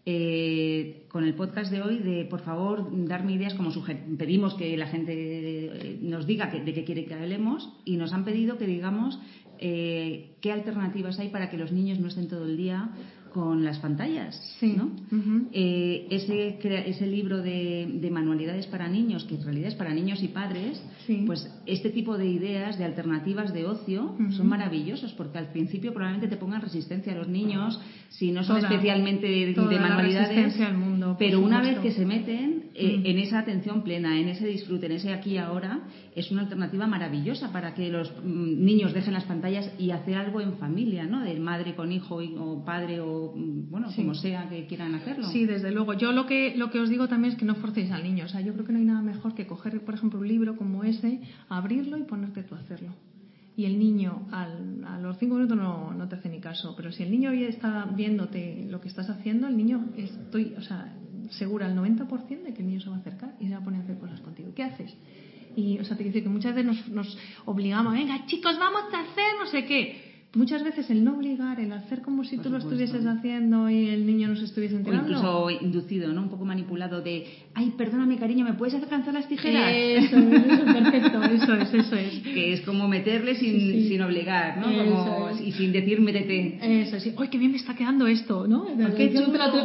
eh, 0.05 1.05
con 1.09 1.23
el 1.23 1.33
podcast 1.33 1.71
de 1.71 1.81
hoy 1.81 1.97
de 1.99 2.25
por 2.25 2.41
favor 2.41 2.87
darme 3.07 3.33
ideas 3.33 3.53
como 3.53 3.71
pedimos 4.17 4.53
que 4.55 4.75
la 4.77 4.87
gente 4.87 5.13
eh, 5.15 5.97
nos 6.01 6.27
diga 6.27 6.49
que- 6.51 6.61
de 6.61 6.73
qué 6.73 6.83
quiere 6.83 7.05
que 7.05 7.13
hablemos 7.13 7.69
y 7.85 7.95
nos 7.97 8.11
han 8.13 8.25
pedido 8.25 8.57
que 8.57 8.67
digamos 8.67 9.19
eh, 9.59 10.31
qué 10.41 10.51
alternativas 10.51 11.19
hay 11.19 11.29
para 11.29 11.49
que 11.49 11.57
los 11.57 11.71
niños 11.71 11.99
no 11.99 12.07
estén 12.09 12.27
todo 12.27 12.45
el 12.45 12.57
día 12.57 12.89
con 13.33 13.63
las 13.63 13.79
pantallas 13.79 14.39
Sí. 14.59 14.75
¿no? 14.77 14.91
Eh, 15.51 16.07
ese, 16.11 16.57
ese 16.87 17.07
libro 17.07 17.41
de, 17.41 17.89
de 18.01 18.11
manualidades 18.11 18.67
para 18.67 18.87
niños, 18.87 19.23
que 19.25 19.35
en 19.35 19.43
realidad 19.43 19.67
es 19.69 19.75
para 19.75 19.93
niños 19.93 20.21
y 20.23 20.27
padres, 20.29 20.81
Sí. 21.07 21.23
pues 21.25 21.49
este 21.65 21.89
tipo 21.89 22.17
de 22.17 22.27
ideas, 22.27 22.77
de 22.77 22.85
alternativas 22.85 23.53
de 23.53 23.65
ocio, 23.65 24.15
son 24.37 24.47
maravillosos, 24.47 25.11
porque 25.13 25.37
al 25.37 25.47
principio 25.51 25.93
probablemente 25.93 26.27
te 26.33 26.37
pongan 26.39 26.61
resistencia 26.61 27.11
a 27.13 27.15
los 27.15 27.27
niños, 27.27 27.79
si 28.09 28.31
no 28.31 28.43
son 28.43 28.57
Toda- 28.61 28.69
especialmente 28.69 29.27
de, 29.27 29.53
toda 29.53 29.67
de 29.69 29.75
la 29.75 29.81
manualidades, 29.81 30.29
resistencia 30.29 30.67
al 30.67 30.77
mundo, 30.77 30.92
pero 31.17 31.39
una 31.39 31.61
vez 31.61 31.79
que 31.79 31.91
se 31.91 32.05
meten 32.05 32.63
eh, 32.75 32.97
Mm. 32.99 33.05
en 33.05 33.19
esa 33.19 33.39
atención 33.39 33.83
plena, 33.83 34.19
en 34.19 34.27
ese 34.29 34.47
disfrute, 34.47 34.87
en 34.87 34.93
ese 34.93 35.13
aquí 35.13 35.31
y 35.31 35.37
ahora, 35.37 35.81
es 36.15 36.31
una 36.31 36.41
alternativa 36.41 36.87
maravillosa 36.87 37.51
para 37.51 37.73
que 37.75 37.89
los 37.89 38.11
mm, 38.23 38.63
niños 38.65 38.93
dejen 38.93 39.13
las 39.13 39.25
pantallas 39.25 39.69
y 39.77 39.91
hacer 39.91 40.15
algo 40.15 40.41
en 40.41 40.53
familia, 40.57 41.05
¿no? 41.05 41.21
De 41.21 41.39
madre 41.39 41.75
con 41.75 41.91
hijo 41.91 42.21
y- 42.21 42.35
o 42.37 42.63
padre 42.65 42.99
o, 42.99 43.33
mm, 43.35 43.69
bueno, 43.69 43.89
Sí. 43.91 44.01
como 44.01 44.15
sea 44.15 44.49
que 44.49 44.65
quieran 44.65 44.95
hacerlo. 44.95 45.27
Sí, 45.27 45.45
desde 45.45 45.71
luego. 45.71 45.93
Yo 45.93 46.11
lo 46.11 46.25
que, 46.25 46.55
lo 46.57 46.69
que 46.71 46.79
os 46.79 46.89
digo 46.89 47.07
también 47.07 47.33
es 47.33 47.39
que 47.39 47.45
no 47.45 47.55
forcéis 47.55 47.91
al 47.91 48.03
niño. 48.03 48.25
O 48.25 48.27
sea, 48.29 48.41
yo 48.41 48.53
creo 48.53 48.65
que 48.65 48.71
no 48.73 48.79
hay 48.79 48.85
nada 48.85 49.01
mejor 49.01 49.35
que 49.35 49.45
coger, 49.45 49.81
por 49.81 49.93
ejemplo, 49.93 50.19
un 50.19 50.27
libro 50.27 50.55
como 50.55 50.83
ese, 50.83 51.19
abrirlo 51.49 51.97
y 51.97 52.03
ponerte 52.03 52.43
tú 52.43 52.55
a 52.55 52.59
hacerlo. 52.59 52.89
Y 53.55 53.65
el 53.65 53.77
niño 53.77 54.27
al- 54.31 54.83
a 54.85 54.97
los 54.99 55.17
cinco 55.19 55.35
minutos 55.35 55.57
no, 55.57 55.93
no 55.93 56.07
te 56.07 56.15
hace 56.15 56.29
ni 56.29 56.39
caso. 56.39 56.73
Pero 56.75 56.91
si 56.91 57.03
el 57.03 57.11
niño 57.11 57.31
está 57.31 57.85
viéndote 57.85 58.65
lo 58.69 58.81
que 58.81 58.87
estás 58.87 59.09
haciendo, 59.09 59.47
el 59.47 59.55
niño 59.57 59.89
estoy, 59.97 60.53
o 60.57 60.61
sea, 60.61 60.93
segura 61.31 61.65
al 61.67 61.75
90% 61.75 62.43
de 62.43 62.53
que 62.53 62.61
el 62.61 62.67
niño 62.67 62.81
se 62.81 62.89
va 62.89 62.95
a 62.95 62.99
acercar 62.99 63.35
y 63.39 63.45
se 63.47 63.53
va 63.53 63.59
a 63.59 63.63
poner 63.63 63.81
a 63.81 63.83
hacer 63.83 63.97
cosas 63.99 64.19
contigo. 64.21 64.51
¿Qué 64.55 64.63
haces? 64.63 64.95
Y, 65.55 65.77
o 65.79 65.83
sea, 65.85 65.95
te 65.95 66.03
quiero 66.03 66.13
decir 66.13 66.23
que 66.23 66.29
muchas 66.29 66.55
veces 66.55 66.65
nos, 66.75 66.89
nos 66.89 67.17
obligamos, 67.45 67.93
venga, 67.93 68.25
chicos, 68.25 68.57
vamos 68.57 68.83
a 68.91 69.01
hacer 69.01 69.33
no 69.39 69.45
sé 69.47 69.65
qué. 69.65 70.12
Muchas 70.35 70.63
veces 70.63 70.89
el 70.89 71.03
no 71.03 71.15
obligar, 71.15 71.59
el 71.59 71.71
hacer 71.71 72.01
como 72.01 72.23
si 72.23 72.37
tú 72.37 72.49
lo 72.49 72.57
estuvieses 72.57 73.05
haciendo 73.05 73.69
y 73.69 73.89
el 73.89 74.05
niño 74.05 74.27
no 74.27 74.35
se 74.35 74.45
estuviese 74.45 74.75
enterando. 74.75 75.05
O 75.05 75.49
incluso 75.49 75.65
inducido, 75.65 76.11
¿no? 76.11 76.23
Un 76.23 76.29
poco 76.29 76.45
manipulado 76.45 77.01
de, 77.01 77.25
ay, 77.53 77.73
perdóname 77.77 78.17
cariño, 78.17 78.43
¿me 78.43 78.53
puedes 78.53 78.73
alcanzar 78.75 79.13
las 79.13 79.27
tijeras? 79.27 79.71
Eso, 79.75 80.17
eso, 80.17 80.65
perfecto, 80.65 81.23
eso 81.23 81.55
es, 81.55 81.73
eso 81.73 81.95
es. 81.95 82.13
Que 82.33 82.53
es 82.53 82.61
como 82.61 82.87
meterle 82.87 83.35
sin, 83.35 83.87
sin 83.87 84.01
obligar, 84.01 84.57
¿no? 84.57 84.65
Como, 84.65 85.29
Y 85.39 85.51
sin 85.51 85.71
decir 85.71 86.01
métete. 86.01 86.81
Eso, 86.81 86.99
sí. 86.99 87.13
¡Ay, 87.17 87.27
qué 87.27 87.37
bien 87.37 87.51
me 87.51 87.57
está 87.57 87.75
quedando 87.75 88.07
esto! 88.07 88.47
¿no? 88.47 88.65
Qué 88.95 89.13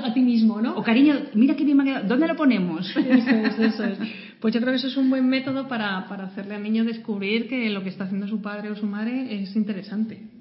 a 0.04 0.14
ti 0.14 0.20
mismo, 0.20 0.60
¿no? 0.60 0.76
O 0.76 0.82
cariño, 0.82 1.14
mira 1.34 1.56
qué 1.56 1.64
bien 1.64 1.76
me 1.76 1.82
ha 1.84 1.86
quedado, 1.86 2.08
¿dónde 2.08 2.28
lo 2.28 2.36
ponemos? 2.36 2.94
Eso 2.96 3.30
es, 3.30 3.58
eso 3.58 3.84
es. 3.84 3.98
Pues 4.40 4.54
yo 4.54 4.60
creo 4.60 4.72
que 4.72 4.76
eso 4.76 4.88
es 4.88 4.96
un 4.96 5.10
buen 5.10 5.28
método 5.28 5.66
para, 5.66 6.06
para 6.08 6.24
hacerle 6.24 6.54
al 6.54 6.62
niño 6.62 6.84
descubrir 6.84 7.48
que 7.48 7.70
lo 7.70 7.82
que 7.82 7.88
está 7.88 8.04
haciendo 8.04 8.28
su 8.28 8.40
padre 8.40 8.70
o 8.70 8.76
su 8.76 8.86
madre 8.86 9.42
es 9.42 9.56
interesante. 9.56 10.37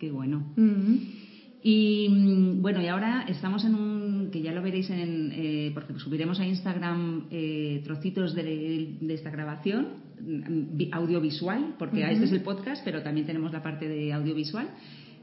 Qué 0.00 0.10
bueno. 0.10 0.46
Y 1.62 2.08
mm, 2.08 2.62
bueno, 2.62 2.80
y 2.80 2.86
ahora 2.86 3.26
estamos 3.28 3.66
en 3.66 3.74
un, 3.74 4.30
que 4.32 4.40
ya 4.40 4.50
lo 4.50 4.62
veréis 4.62 4.88
en, 4.88 5.30
eh, 5.34 5.70
porque 5.74 5.92
subiremos 5.98 6.40
a 6.40 6.46
Instagram 6.46 7.26
eh, 7.30 7.82
trocitos 7.84 8.34
de, 8.34 8.96
esta 9.10 9.28
grabación, 9.28 9.88
mm, 10.18 10.92
audiovisual, 10.92 11.74
porque 11.78 12.10
este 12.10 12.24
es 12.24 12.32
el 12.32 12.40
podcast, 12.40 12.82
pero 12.82 13.02
también 13.02 13.26
tenemos 13.26 13.52
la 13.52 13.62
parte 13.62 13.86
de 13.88 14.14
audiovisual, 14.14 14.70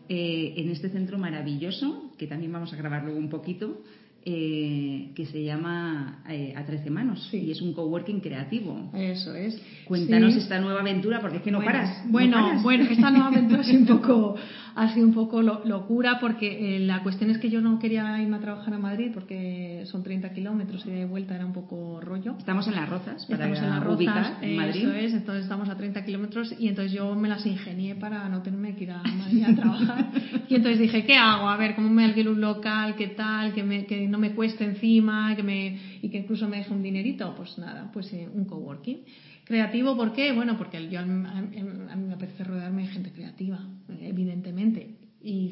eh, 0.10 0.54
en 0.58 0.70
este 0.70 0.90
centro 0.90 1.18
maravilloso, 1.18 2.12
que 2.20 2.28
también 2.28 2.52
vamos 2.52 2.72
a 2.72 2.76
grabar 2.76 3.04
luego 3.04 3.18
un 3.18 3.30
poquito, 3.30 3.82
eh, 4.30 5.12
que 5.16 5.26
se 5.26 5.42
llama 5.42 6.22
eh, 6.28 6.54
A 6.54 6.66
Trece 6.66 6.90
Manos 6.90 7.30
y 7.32 7.50
es 7.50 7.62
un 7.62 7.72
coworking 7.72 8.20
creativo. 8.20 8.92
Eso 8.94 9.34
es. 9.34 9.58
Cuéntanos 9.86 10.36
esta 10.36 10.60
nueva 10.60 10.82
aventura 10.82 11.22
porque 11.22 11.38
es 11.38 11.44
que 11.44 11.52
no 11.52 11.64
paras. 11.64 12.04
Bueno, 12.10 12.62
bueno, 12.62 12.84
esta 12.90 13.10
nueva 13.10 13.28
aventura 13.28 13.62
ha 13.62 13.72
un 13.72 13.86
poco, 13.88 14.36
ha 14.78 14.94
sido 14.94 15.08
un 15.08 15.14
poco 15.14 15.42
locura 15.42 16.20
porque 16.20 16.76
eh, 16.76 16.80
la 16.80 17.02
cuestión 17.02 17.32
es 17.32 17.40
que 17.40 17.50
yo 17.50 17.62
no 17.62 17.80
quería 17.80 18.22
irme 18.22 18.38
a 18.38 18.40
trabajar 18.40 18.76
a 18.76 18.78
Madrid 18.78 19.10
porque 19.12 19.82
son 19.86 20.04
30 20.04 20.32
kilómetros 20.34 20.86
y 20.86 20.92
de 20.92 21.06
vuelta 21.06 21.34
era 21.34 21.48
un 21.48 21.54
poco 21.54 22.00
rollo. 22.00 22.36
Estamos 22.38 22.68
en 22.68 22.76
Las 22.76 22.88
Rozas, 22.88 23.26
para 23.26 23.50
estamos 23.50 23.60
en 23.60 23.70
Las 23.72 23.84
Rozas, 23.84 24.34
en 24.40 24.56
Madrid. 24.56 24.82
Eso 24.84 24.94
es, 24.94 25.14
entonces 25.14 25.44
estamos 25.46 25.68
a 25.70 25.76
30 25.76 26.06
kilómetros 26.06 26.54
y 26.60 26.68
entonces 26.68 26.94
yo 26.94 27.16
me 27.16 27.28
las 27.28 27.44
ingenié 27.48 27.96
para 27.96 28.30
no 28.30 28.44
tenerme 28.44 28.76
que 28.76 28.84
ir 28.84 28.92
a 28.92 29.02
Madrid 29.02 29.46
a 29.46 29.56
trabajar. 29.56 30.12
y 30.48 30.54
entonces 30.54 30.80
dije, 30.80 31.06
¿qué 31.06 31.16
hago? 31.16 31.50
A 31.50 31.58
ver, 31.58 31.74
¿cómo 31.74 31.90
me 31.90 32.06
alquilo 32.06 32.32
un 32.32 32.42
local? 32.42 32.96
¿Qué 32.96 33.08
tal? 33.08 33.56
Que, 33.56 33.64
me, 33.64 33.88
que 33.88 34.08
no 34.08 34.20
me 34.20 34.34
cueste 34.36 34.64
encima 34.64 35.36
que 35.36 35.42
me, 35.42 35.80
y 36.04 36.10
que 36.10 36.20
incluso 36.20 36.48
me 36.48 36.58
deje 36.58 36.72
un 36.72 36.84
dinerito, 36.84 37.34
pues 37.36 37.58
nada, 37.58 37.90
pues 37.92 38.14
eh, 38.14 38.30
un 38.32 38.46
coworking. 38.46 39.00
Creativo, 39.44 39.98
¿por 39.98 40.14
qué? 40.14 40.34
Bueno, 40.34 40.56
porque 40.56 40.88
yo, 40.88 41.00
a, 41.00 41.04
mí 41.06 41.14
me 41.16 42.14
apetece 42.14 42.44
rodearme 42.44 42.84
de 42.84 42.90
gente 42.90 43.12
creativa, 43.12 43.60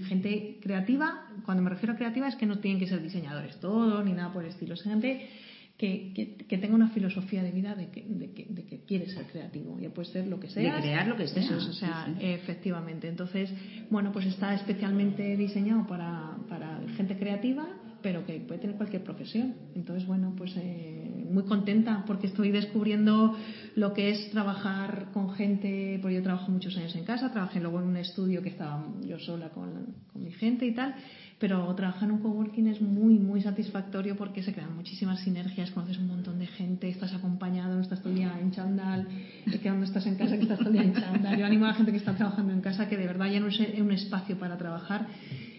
gente 0.06 0.60
creativa, 0.62 1.28
cuando 1.46 1.64
me 1.64 1.70
refiero 1.70 1.94
a 1.94 1.96
creativa, 1.98 2.28
es 2.28 2.36
que 2.36 2.46
no 2.46 2.60
tienen 2.60 2.80
que 2.80 2.88
ser 2.88 3.02
diseñadores 3.02 3.60
todos 3.60 4.04
ni 4.06 4.14
nada 4.14 4.32
por 4.32 4.44
el 4.44 4.50
estilo. 4.50 4.74
Es 4.74 4.84
gente 4.84 5.30
que, 5.78 6.46
que, 6.48 6.58
tenga 6.58 6.74
una 6.74 6.90
filosofía 6.90 7.44
de 7.44 7.52
vida 7.52 7.76
de 7.76 7.90
que, 7.90 8.06
de, 8.08 8.32
que, 8.32 8.46
de 8.50 8.64
que 8.64 8.80
quiere 8.86 9.10
ser 9.10 9.26
creativo. 9.26 9.78
Ya 9.80 9.90
puede 9.90 10.10
ser 10.10 10.28
lo 10.28 10.40
que 10.40 10.50
sea. 10.50 10.76
De 10.76 10.82
crear 10.82 11.08
lo 11.08 11.18
que 11.18 11.28
sea. 11.28 11.58
o 11.58 11.74
sea, 11.74 12.16
efectivamente. 12.20 13.10
Entonces, 13.10 13.52
bueno, 13.90 14.12
pues 14.12 14.26
está 14.26 14.54
especialmente 14.54 15.36
diseñado 15.36 15.86
para, 15.86 16.38
para 16.48 16.80
gente 16.96 17.18
creativa 17.18 17.68
pero 18.06 18.24
que 18.24 18.40
puede 18.40 18.62
tener 18.62 18.76
cualquier 18.76 19.04
profesión. 19.04 19.56
Entonces, 19.74 20.06
bueno, 20.06 20.36
pues 20.38 20.56
eh, 20.58 21.26
muy 21.28 21.42
contenta 21.46 22.04
porque 22.06 22.28
estoy 22.28 22.52
descubriendo 22.52 23.36
lo 23.76 23.94
que 23.96 24.12
es 24.12 24.30
trabajar 24.30 25.08
con 25.12 25.32
gente, 25.32 25.98
porque 26.04 26.18
yo 26.18 26.22
trabajo 26.22 26.52
muchos 26.52 26.78
años 26.78 26.96
en 26.96 27.04
casa, 27.04 27.32
trabajé 27.32 27.60
luego 27.60 27.80
en 27.80 27.88
un 27.88 27.98
estudio 27.98 28.44
que 28.44 28.50
estaba 28.50 28.86
yo 29.02 29.18
sola 29.18 29.50
con, 29.50 29.96
con 30.14 30.24
mi 30.24 30.30
gente 30.30 30.68
y 30.68 30.76
tal, 30.76 30.94
pero 31.40 31.74
trabajar 31.74 32.08
en 32.08 32.12
un 32.12 32.22
coworking 32.22 32.68
es 32.68 32.80
muy, 32.80 33.18
muy 33.18 33.42
satisfactorio 33.42 34.16
porque 34.16 34.44
se 34.44 34.54
crean 34.54 34.76
muchísimas 34.76 35.22
sinergias, 35.22 35.72
conoces 35.72 35.98
un 35.98 36.06
montón 36.06 36.38
de 36.38 36.46
gente, 36.46 36.88
estás 36.88 37.12
acompañado, 37.12 37.74
no 37.74 37.82
estás 37.82 38.02
todo 38.02 38.12
el 38.12 38.20
día 38.20 38.38
en 38.40 38.52
chandal, 38.52 39.08
que 39.52 39.58
cuando 39.58 39.84
estás 39.84 40.06
en 40.06 40.14
casa 40.14 40.36
que 40.36 40.44
estás 40.44 40.60
todo 40.60 40.70
el 40.70 40.74
día 40.74 40.84
en 40.84 40.94
chandal. 40.94 41.40
Yo 41.40 41.46
animo 41.48 41.66
a 41.66 41.70
la 41.70 41.74
gente 41.74 41.92
que 41.92 41.98
está 41.98 42.16
trabajando 42.16 42.54
en 42.54 42.62
casa 42.62 42.88
que 42.88 42.98
de 42.98 43.08
verdad 43.08 43.32
ya 43.32 43.40
no 43.40 43.48
es 43.48 43.60
un 43.80 43.92
espacio 43.92 44.38
para 44.38 44.58
trabajar 44.58 45.08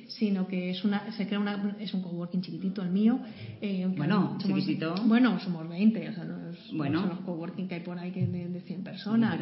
sino 0.09 0.47
que 0.47 0.71
es 0.71 0.85
una, 0.85 1.13
se 1.13 1.27
crea 1.27 1.39
una, 1.39 1.77
es 1.81 1.93
un 1.95 2.03
coworking 2.03 2.41
chiquitito 2.41 2.83
el 2.83 2.91
mío. 2.91 3.19
Eh, 3.61 3.87
bueno, 3.97 4.37
chiquitito. 4.39 4.95
Bueno, 5.05 5.39
somos 5.41 5.69
20, 5.69 6.09
o 6.09 6.13
sea, 6.13 6.25
no, 6.25 6.51
es, 6.51 6.59
bueno. 6.73 7.01
son 7.01 7.09
los 7.11 7.21
coworking 7.21 7.69
que 7.69 7.77
hay 7.77 7.81
por 7.81 7.99
ahí 7.99 8.13
que 8.13 8.27
de, 8.27 8.46
de 8.57 8.63
100 8.63 8.83
personas. 8.83 9.39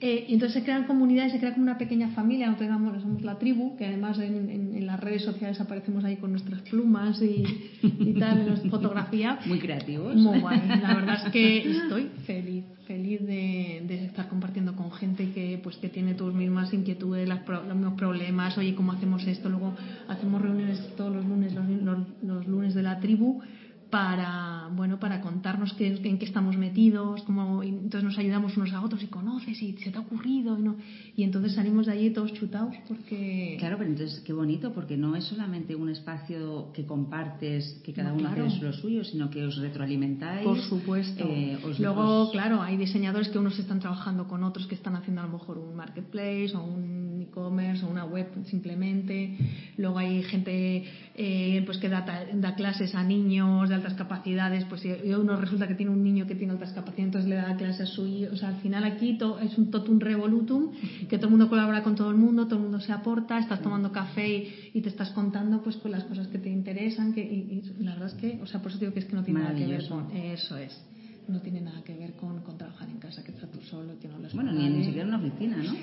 eh, 0.00 0.26
y 0.28 0.34
entonces 0.34 0.58
se 0.58 0.64
crean 0.64 0.84
comunidades, 0.84 1.32
se 1.32 1.38
crea 1.38 1.52
como 1.52 1.64
una 1.64 1.78
pequeña 1.78 2.10
familia, 2.10 2.48
nosotros 2.48 3.02
somos 3.02 3.22
la 3.22 3.38
tribu, 3.38 3.76
que 3.76 3.86
además 3.86 4.18
en, 4.18 4.50
en, 4.50 4.86
las 4.86 5.00
redes 5.00 5.22
sociales 5.22 5.60
aparecemos 5.60 6.04
ahí 6.04 6.16
con 6.16 6.30
nuestras 6.30 6.62
plumas 6.62 7.20
y, 7.20 7.44
y 7.82 8.14
tal, 8.14 8.40
en 8.40 8.46
nuestra 8.48 8.70
fotografía. 8.70 9.38
Muy 9.46 9.58
creativos. 9.58 10.16
Muy 10.16 10.40
guay, 10.40 10.60
la 10.80 10.94
verdad 10.94 11.26
es 11.26 11.32
que 11.32 11.70
estoy 11.70 12.10
feliz 12.26 12.64
feliz 12.86 13.20
de, 13.20 13.82
de, 13.86 14.06
estar 14.06 14.28
compartiendo 14.28 14.74
con 14.74 14.90
gente 14.90 15.30
que 15.32 15.60
pues 15.62 15.76
que 15.76 15.90
tiene 15.90 16.14
tus 16.14 16.32
mismas 16.32 16.72
inquietudes, 16.72 17.28
las 17.28 17.46
los 17.46 17.76
mismos 17.76 17.98
problemas, 17.98 18.56
oye, 18.56 18.74
¿cómo 18.74 18.92
hacemos 18.92 19.26
esto? 19.26 19.50
Luego 19.50 19.74
hacemos 20.08 20.40
reuniones 20.40 20.96
todos 20.96 21.14
los 21.14 21.26
lunes, 21.26 21.52
los, 21.52 21.68
los, 21.68 21.98
los 22.22 22.48
lunes 22.48 22.74
de 22.74 22.82
la 22.82 22.98
tribu 22.98 23.42
para 23.90 24.68
bueno 24.72 24.98
para 24.98 25.20
contarnos 25.20 25.72
qué, 25.74 25.86
en 25.86 26.18
qué 26.18 26.24
estamos 26.24 26.56
metidos 26.56 27.22
cómo, 27.22 27.62
entonces 27.62 28.04
nos 28.04 28.18
ayudamos 28.18 28.56
unos 28.56 28.72
a 28.72 28.82
otros 28.82 29.02
y 29.02 29.06
conoces 29.06 29.60
y 29.62 29.72
se 29.78 29.90
te 29.90 29.98
ha 29.98 30.00
ocurrido 30.00 30.58
y, 30.58 30.62
no, 30.62 30.76
y 31.16 31.22
entonces 31.22 31.54
salimos 31.54 31.86
de 31.86 31.92
allí 31.92 32.10
todos 32.10 32.32
chutados 32.34 32.74
porque 32.86 33.56
claro 33.58 33.76
pero 33.78 33.90
entonces 33.90 34.20
qué 34.20 34.32
bonito 34.32 34.72
porque 34.72 34.96
no 34.96 35.16
es 35.16 35.24
solamente 35.24 35.74
un 35.74 35.88
espacio 35.88 36.70
que 36.72 36.84
compartes 36.84 37.80
que 37.84 37.92
cada 37.92 38.12
uno 38.12 38.28
hace 38.28 38.60
lo 38.60 38.72
suyo 38.72 39.04
sino 39.04 39.30
que 39.30 39.44
os 39.44 39.56
retroalimentáis 39.56 40.44
por 40.44 40.60
supuesto. 40.60 41.24
eh, 41.26 41.58
luego 41.78 42.30
claro 42.30 42.60
hay 42.60 42.76
diseñadores 42.76 43.28
que 43.28 43.38
unos 43.38 43.58
están 43.58 43.80
trabajando 43.80 44.28
con 44.28 44.44
otros 44.44 44.66
que 44.66 44.74
están 44.74 44.96
haciendo 44.96 45.22
a 45.22 45.26
lo 45.26 45.32
mejor 45.32 45.58
un 45.58 45.74
marketplace 45.74 46.52
o 46.54 46.62
un 46.62 47.08
e-commerce 47.22 47.84
o 47.84 47.88
una 47.88 48.04
web 48.04 48.26
simplemente. 48.46 49.36
Luego 49.76 49.98
hay 49.98 50.22
gente 50.22 50.84
eh, 51.14 51.62
pues 51.64 51.78
que 51.78 51.88
da, 51.88 52.04
da 52.32 52.54
clases 52.54 52.94
a 52.94 53.02
niños 53.02 53.68
de 53.68 53.74
altas 53.78 53.94
capacidades, 53.94 54.64
pues 54.64 54.82
si 54.82 54.90
uno 54.90 55.36
resulta 55.36 55.66
que 55.66 55.74
tiene 55.74 55.92
un 55.92 56.02
niño 56.02 56.26
que 56.26 56.34
tiene 56.34 56.52
altas 56.52 56.72
capacidades, 56.72 57.06
entonces 57.06 57.30
le 57.30 57.36
da 57.36 57.56
clase 57.56 57.84
a 57.84 57.86
su 57.86 58.06
hijo. 58.06 58.32
O 58.32 58.36
sea, 58.36 58.48
al 58.48 58.56
final 58.56 58.84
aquí 58.84 59.18
es 59.42 59.58
un 59.58 59.70
totum 59.70 59.98
revolutum, 59.98 60.72
que 61.08 61.16
todo 61.16 61.26
el 61.26 61.30
mundo 61.30 61.48
colabora 61.48 61.82
con 61.82 61.94
todo 61.94 62.10
el 62.10 62.16
mundo, 62.16 62.46
todo 62.46 62.56
el 62.56 62.62
mundo 62.62 62.80
se 62.80 62.92
aporta, 62.92 63.38
estás 63.38 63.62
tomando 63.62 63.90
café 63.92 64.46
y, 64.74 64.80
te 64.80 64.88
estás 64.88 65.10
contando 65.10 65.62
pues 65.62 65.76
con 65.76 65.90
las 65.90 66.04
cosas 66.04 66.28
que 66.28 66.38
te 66.38 66.50
interesan, 66.50 67.12
que, 67.12 67.20
y, 67.20 67.62
la 67.80 67.92
verdad 67.92 68.08
es 68.08 68.14
que, 68.14 68.38
o 68.42 68.46
sea, 68.46 68.60
por 68.60 68.70
eso 68.70 68.78
digo 68.78 68.92
que 68.92 69.00
es 69.00 69.06
que 69.06 69.16
no 69.16 69.24
tiene 69.24 69.40
nada 69.40 69.54
que 69.54 69.66
ver 69.66 69.88
con 69.88 70.10
eso 70.10 70.56
es 70.56 70.80
no 71.28 71.40
tiene 71.40 71.60
nada 71.60 71.82
que 71.84 71.94
ver 71.94 72.14
con, 72.14 72.40
con 72.40 72.56
trabajar 72.56 72.88
en 72.88 72.98
casa, 72.98 73.22
que 73.22 73.32
estás 73.32 73.50
tú 73.50 73.60
solo, 73.60 73.98
que 74.00 74.08
no 74.08 74.14
Bueno, 74.32 74.52
ni, 74.52 74.68
ni 74.68 74.84
siquiera 74.84 75.02
en 75.02 75.14
una 75.14 75.18
oficina, 75.18 75.58
¿no? 75.58 75.74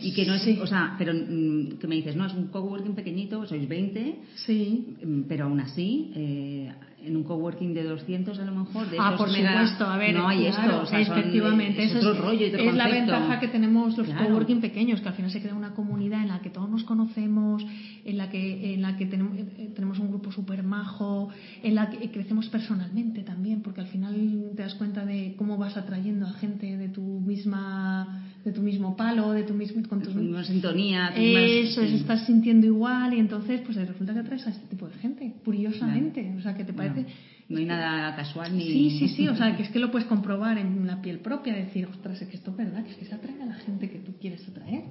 Y 0.00 0.12
que 0.12 0.26
no 0.26 0.34
es, 0.34 0.46
o 0.58 0.66
sea, 0.66 0.94
pero 0.98 1.12
mm, 1.14 1.78
que 1.78 1.86
me 1.86 1.96
dices, 1.96 2.16
no, 2.16 2.26
es 2.26 2.34
un 2.34 2.48
coworking 2.48 2.94
pequeñito, 2.94 3.46
sois 3.46 3.68
20, 3.68 4.16
sí. 4.46 4.96
Mm, 5.04 5.22
pero 5.28 5.44
aún 5.44 5.60
así, 5.60 6.12
eh, 6.14 6.72
en 7.06 7.16
un 7.16 7.22
coworking 7.22 7.72
de 7.72 7.84
200 7.84 8.38
a 8.38 8.44
lo 8.44 8.52
mejor 8.52 8.90
de 8.90 8.96
ah 8.98 9.14
por 9.16 9.30
supuesto 9.30 9.86
a 9.86 9.96
ver 9.96 10.14
no 10.14 10.28
hay 10.28 10.46
esto 10.46 10.82
o 10.82 10.86
sea, 10.86 11.00
efectivamente 11.00 11.84
es 11.84 11.94
otro 11.94 12.14
rollo 12.14 12.46
y 12.46 12.48
otro 12.48 12.60
es 12.60 12.74
la 12.74 12.88
ventaja 12.88 13.38
que 13.38 13.48
tenemos 13.48 13.96
los 13.96 14.08
coworking 14.08 14.60
pequeños 14.60 15.00
que 15.00 15.08
al 15.08 15.14
final 15.14 15.30
se 15.30 15.40
crea 15.40 15.54
una 15.54 15.72
comunidad 15.74 16.22
en 16.22 16.28
la 16.28 16.40
que 16.40 16.50
todos 16.50 16.68
nos 16.68 16.82
conocemos 16.84 17.64
en 18.06 18.16
la 18.16 18.30
que 18.30 18.74
en 18.74 18.82
la 18.82 18.96
que 18.96 19.06
tenemos, 19.06 19.36
eh, 19.36 19.70
tenemos 19.74 19.98
un 19.98 20.08
grupo 20.08 20.30
súper 20.32 20.62
majo 20.62 21.28
en 21.62 21.74
la 21.74 21.90
que 21.90 22.10
crecemos 22.10 22.48
personalmente 22.48 23.22
también 23.22 23.62
porque 23.62 23.80
al 23.80 23.88
final 23.88 24.52
te 24.54 24.62
das 24.62 24.74
cuenta 24.74 25.04
de 25.04 25.34
cómo 25.36 25.58
vas 25.58 25.76
atrayendo 25.76 26.26
a 26.26 26.32
gente 26.34 26.76
de 26.76 26.88
tu 26.88 27.02
misma 27.02 28.22
de 28.44 28.52
tu 28.52 28.62
mismo 28.62 28.96
palo 28.96 29.32
de 29.32 29.42
tu 29.42 29.54
mismo 29.54 29.82
con 29.88 30.02
tu 30.02 30.12
misma 30.12 30.44
sintonía 30.44 31.12
eso 31.16 31.82
es 31.82 31.92
estás 31.92 32.24
sintiendo 32.26 32.66
igual 32.66 33.12
y 33.14 33.18
entonces 33.18 33.60
pues 33.62 33.76
resulta 33.76 34.14
que 34.14 34.20
atraes 34.20 34.46
a 34.46 34.50
este 34.50 34.66
tipo 34.68 34.88
de 34.88 34.94
gente 34.94 35.34
curiosamente 35.44 36.34
o 36.38 36.40
sea 36.40 36.54
que 36.54 36.64
te 36.64 36.72
parece 36.72 37.06
no 37.48 37.58
hay 37.58 37.64
nada 37.64 38.16
casual 38.16 38.56
ni. 38.56 38.64
Sí, 38.64 38.98
sí, 38.98 39.08
sí, 39.08 39.28
o 39.28 39.36
sea, 39.36 39.56
que 39.56 39.62
es 39.62 39.70
que 39.70 39.78
lo 39.78 39.90
puedes 39.90 40.08
comprobar 40.08 40.58
en 40.58 40.86
la 40.86 41.00
piel 41.00 41.20
propia, 41.20 41.54
decir, 41.54 41.86
ostras, 41.86 42.20
es 42.20 42.28
que 42.28 42.36
esto 42.36 42.50
es 42.50 42.56
verdad, 42.56 42.84
que 42.84 42.90
es 42.90 42.96
que 42.96 43.04
se 43.04 43.14
atrae 43.14 43.40
a 43.40 43.46
la 43.46 43.54
gente 43.54 43.88
que 43.88 43.98
tú 43.98 44.14
quieres 44.20 44.46
atraer. 44.48 44.84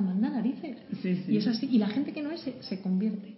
Manda 0.00 0.30
narices. 0.30 0.78
Sí, 1.02 1.16
sí. 1.16 1.32
Y 1.32 1.36
es 1.36 1.46
así, 1.46 1.68
y 1.70 1.78
la 1.78 1.88
gente 1.88 2.12
que 2.12 2.22
no 2.22 2.30
es 2.30 2.40
se, 2.60 2.80
convierte. 2.80 3.34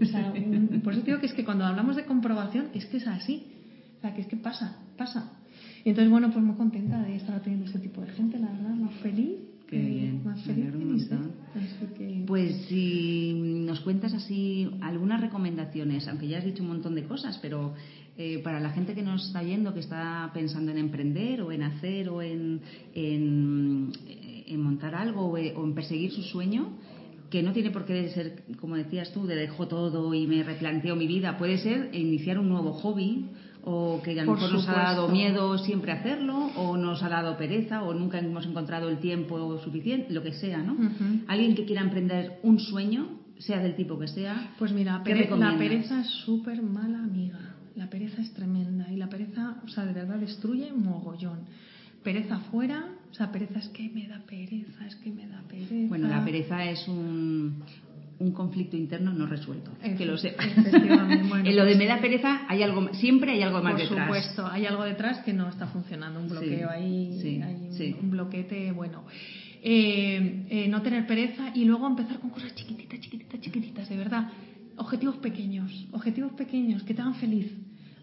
O 0.00 0.04
sea, 0.04 0.32
por 0.84 0.92
eso 0.92 1.02
digo 1.02 1.20
que 1.20 1.26
es 1.26 1.32
que 1.32 1.44
cuando 1.44 1.64
hablamos 1.64 1.96
de 1.96 2.04
comprobación, 2.04 2.68
es 2.74 2.86
que 2.86 2.98
es 2.98 3.06
así. 3.06 3.46
O 3.98 4.00
sea, 4.00 4.14
que 4.14 4.22
es 4.22 4.26
que 4.26 4.36
pasa, 4.36 4.78
pasa. 4.96 5.32
Y 5.84 5.90
entonces, 5.90 6.10
bueno, 6.10 6.30
pues 6.32 6.44
muy 6.44 6.56
contenta 6.56 7.02
de 7.02 7.16
estar 7.16 7.40
teniendo 7.42 7.68
ese 7.68 7.78
tipo 7.78 8.00
de 8.00 8.08
gente, 8.08 8.38
la 8.38 8.50
verdad, 8.50 8.74
más 8.74 8.94
feliz 8.96 9.38
Qué 9.72 9.78
bien, 9.78 10.22
más 10.22 10.42
feliz 10.42 10.68
Pues 12.26 12.66
si 12.68 13.32
nos 13.66 13.80
cuentas 13.80 14.12
así 14.12 14.68
algunas 14.82 15.18
recomendaciones, 15.22 16.06
aunque 16.08 16.28
ya 16.28 16.38
has 16.38 16.44
dicho 16.44 16.62
un 16.62 16.68
montón 16.68 16.94
de 16.94 17.04
cosas, 17.04 17.38
pero 17.40 17.72
eh, 18.18 18.40
para 18.44 18.60
la 18.60 18.68
gente 18.72 18.94
que 18.94 19.00
nos 19.00 19.28
está 19.28 19.42
yendo, 19.42 19.72
que 19.72 19.80
está 19.80 20.30
pensando 20.34 20.70
en 20.72 20.76
emprender 20.76 21.40
o 21.40 21.52
en 21.52 21.62
hacer 21.62 22.10
o 22.10 22.20
en, 22.20 22.60
en, 22.94 23.92
montar 24.56 24.94
algo 24.94 25.26
o, 25.26 25.38
en 25.38 25.74
perseguir 25.74 26.12
su 26.12 26.22
sueño, 26.22 26.72
que 27.30 27.42
no 27.42 27.52
tiene 27.52 27.70
por 27.70 27.84
qué 27.84 28.10
ser, 28.10 28.44
como 28.60 28.76
decías 28.76 29.12
tú, 29.12 29.26
de 29.26 29.36
dejo 29.36 29.66
todo 29.66 30.12
y 30.12 30.26
me 30.26 30.42
replanteo 30.42 30.96
mi 30.96 31.06
vida. 31.06 31.38
Puede 31.38 31.58
ser 31.58 31.90
iniciar 31.94 32.38
un 32.38 32.48
nuevo 32.48 32.72
hobby 32.74 33.30
o 33.64 34.02
que 34.02 34.18
a 34.20 34.24
lo 34.24 34.34
mejor 34.34 34.52
nos 34.52 34.68
ha 34.68 34.72
dado 34.72 35.08
miedo 35.08 35.56
siempre 35.58 35.92
hacerlo 35.92 36.50
o 36.56 36.76
nos 36.76 37.02
ha 37.02 37.08
dado 37.08 37.36
pereza 37.38 37.82
o 37.82 37.94
nunca 37.94 38.18
hemos 38.18 38.44
encontrado 38.44 38.88
el 38.88 38.98
tiempo 38.98 39.58
suficiente, 39.60 40.12
lo 40.12 40.22
que 40.22 40.32
sea, 40.32 40.58
¿no? 40.58 40.76
Alguien 41.28 41.54
que 41.54 41.64
quiera 41.64 41.82
emprender 41.82 42.40
un 42.42 42.58
sueño, 42.58 43.20
sea 43.38 43.60
del 43.60 43.76
tipo 43.76 43.98
que 43.98 44.08
sea. 44.08 44.54
Pues 44.58 44.72
mira, 44.72 44.98
la 44.98 45.56
pereza 45.56 46.00
es 46.00 46.08
súper 46.24 46.62
mala 46.62 46.98
amiga. 46.98 47.54
La 47.76 47.88
pereza 47.88 48.20
es 48.20 48.34
tremenda 48.34 48.92
y 48.92 48.96
la 48.96 49.08
pereza, 49.08 49.56
o 49.64 49.68
sea, 49.68 49.86
de 49.86 49.94
verdad 49.94 50.18
destruye 50.18 50.70
mogollón 50.72 51.46
pereza 52.02 52.38
fuera, 52.50 52.84
o 53.12 53.14
sea, 53.14 53.30
pereza 53.30 53.58
es 53.58 53.68
que 53.68 53.90
me 53.90 54.08
da 54.08 54.20
pereza, 54.20 54.86
es 54.86 54.96
que 54.96 55.10
me 55.10 55.26
da 55.26 55.42
pereza. 55.42 55.74
Bueno, 55.86 56.08
la 56.08 56.24
pereza 56.24 56.64
es 56.64 56.88
un, 56.88 57.62
un 58.18 58.32
conflicto 58.32 58.74
interno 58.74 59.12
no 59.12 59.26
resuelto, 59.26 59.70
que 59.98 60.06
lo 60.06 60.16
sepas. 60.16 60.46
en 60.56 61.56
lo 61.56 61.64
de 61.64 61.72
pues 61.72 61.76
me 61.76 61.86
da 61.86 62.00
pereza 62.00 62.46
hay 62.48 62.62
algo, 62.62 62.88
siempre 62.94 63.32
hay 63.32 63.42
algo 63.42 63.62
más 63.62 63.76
detrás. 63.76 64.08
Por 64.08 64.16
supuesto, 64.16 64.46
hay 64.46 64.64
algo 64.64 64.84
detrás 64.84 65.18
que 65.24 65.34
no 65.34 65.50
está 65.50 65.66
funcionando, 65.66 66.20
un 66.20 66.30
bloqueo 66.30 66.70
ahí, 66.70 67.42
hay 67.42 67.96
un, 68.00 68.10
bloquete, 68.10 68.72
bueno. 68.72 69.04
Eh, 69.62 70.46
eh, 70.48 70.68
no 70.68 70.80
tener 70.80 71.06
pereza 71.06 71.52
y 71.54 71.66
luego 71.66 71.86
empezar 71.86 72.18
con 72.18 72.30
cosas 72.30 72.54
chiquititas, 72.54 72.98
chiquititas, 72.98 73.40
chiquititas, 73.42 73.88
de 73.90 73.96
verdad. 73.98 74.30
Objetivos 74.76 75.16
pequeños, 75.16 75.86
objetivos 75.92 76.32
pequeños 76.32 76.82
que 76.82 76.94
te 76.94 77.02
hagan 77.02 77.14
feliz 77.16 77.52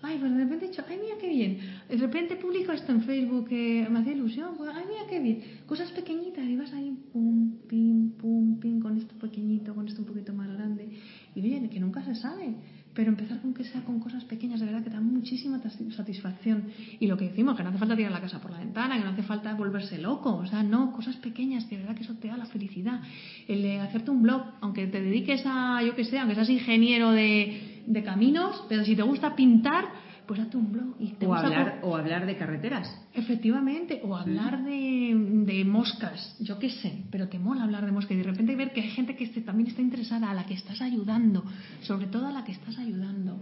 ay, 0.02 0.18
pero 0.20 0.34
de 0.34 0.44
repente 0.44 0.66
he 0.66 0.70
dicho, 0.70 0.84
ay, 0.88 0.98
mira 1.02 1.18
qué 1.20 1.30
bien. 1.30 1.60
De 1.90 1.98
repente 1.98 2.36
publico 2.36 2.72
esto 2.72 2.92
en 2.92 3.04
Facebook 3.04 3.50
que 3.50 3.88
me 3.90 4.00
hace 4.00 4.14
ilusión, 4.14 4.56
pues, 4.58 4.70
ay, 4.74 4.84
mira 4.88 5.02
qué 5.10 5.20
bien. 5.20 5.42
Cosas 5.66 5.92
pequeñitas 5.92 6.46
y 6.46 6.56
vas 6.56 6.74
ahí, 6.74 6.98
pum, 7.12 7.58
pim, 7.68 8.12
pum, 8.12 8.60
pim, 8.60 8.80
con 8.80 8.98
esto 8.98 9.16
pequeñito, 9.16 9.76
con 9.76 9.88
esto 9.88 10.02
un 10.02 10.08
poquito 10.08 10.34
más 10.34 10.48
grande. 10.54 10.90
Y 11.36 11.42
oye, 11.42 11.70
que 11.70 11.80
nunca 11.80 12.04
se 12.04 12.16
sabe. 12.16 12.56
Pero 12.94 13.12
empezar 13.12 13.40
con 13.40 13.54
que 13.54 13.64
sea 13.64 13.82
con 13.84 14.00
cosas 14.00 14.24
pequeñas, 14.26 14.60
de 14.60 14.66
verdad 14.66 14.84
que 14.84 14.90
da 14.90 15.00
muchísima 15.00 15.62
satisfacción. 15.96 16.66
Y 17.00 17.08
lo 17.08 17.18
que 17.18 17.26
decimos, 17.26 17.56
que 17.56 17.64
no 17.64 17.70
hace 17.70 17.78
falta 17.78 17.96
tirar 17.96 18.12
la 18.12 18.20
casa 18.20 18.42
por 18.42 18.52
la 18.52 18.58
ventana, 18.58 18.98
que 18.98 19.04
no 19.04 19.12
hace 19.12 19.24
falta 19.24 19.54
volverse 19.54 20.00
loco. 20.00 20.36
O 20.36 20.46
sea, 20.48 20.64
no, 20.64 20.92
cosas 20.92 21.16
pequeñas, 21.18 21.70
de 21.70 21.78
verdad 21.78 21.96
que 21.96 22.02
eso 22.02 22.16
te 22.16 22.30
da 22.30 22.36
la 22.36 22.48
felicidad. 22.48 23.02
El 23.48 23.62
de 23.62 23.80
hacerte 23.80 24.10
un 24.10 24.24
blog, 24.24 24.44
aunque 24.62 24.88
te 24.88 25.02
dediques 25.02 25.44
a, 25.46 25.84
yo 25.84 25.96
que 25.96 26.04
sé, 26.04 26.18
aunque 26.18 26.36
seas 26.36 26.50
ingeniero 26.50 27.12
de 27.12 27.69
de 27.86 28.04
caminos, 28.04 28.64
pero 28.68 28.84
si 28.84 28.96
te 28.96 29.04
gusta 29.04 29.36
pintar, 29.36 29.86
pues 30.30 30.40
hazte 30.40 30.58
un 30.58 30.72
blog. 30.72 30.96
Y 31.00 31.14
te 31.14 31.26
o, 31.26 31.34
hablar, 31.34 31.80
o 31.82 31.96
hablar 31.96 32.26
de 32.28 32.38
carreteras. 32.38 32.88
Efectivamente, 33.14 34.02
o 34.04 34.16
hablar 34.16 34.64
de, 34.64 35.44
de, 35.46 35.66
moscas, 35.66 36.38
yo 36.40 36.60
qué 36.60 36.70
sé, 36.70 37.06
pero 37.10 37.30
te 37.30 37.40
mola 37.40 37.64
hablar 37.64 37.86
de 37.86 37.92
moscas 37.92 38.12
y 38.12 38.18
de 38.18 38.24
repente 38.24 38.56
ver 38.56 38.72
que 38.72 38.82
hay 38.82 38.92
gente 38.92 39.16
que 39.16 39.28
también 39.42 39.70
está 39.70 39.82
interesada, 39.82 40.30
a 40.30 40.34
la 40.36 40.46
que 40.46 40.54
estás 40.54 40.82
ayudando, 40.82 41.44
sobre 41.82 42.08
todo 42.08 42.28
a 42.28 42.32
la 42.32 42.44
que 42.44 42.52
estás 42.52 42.78
ayudando. 42.78 43.40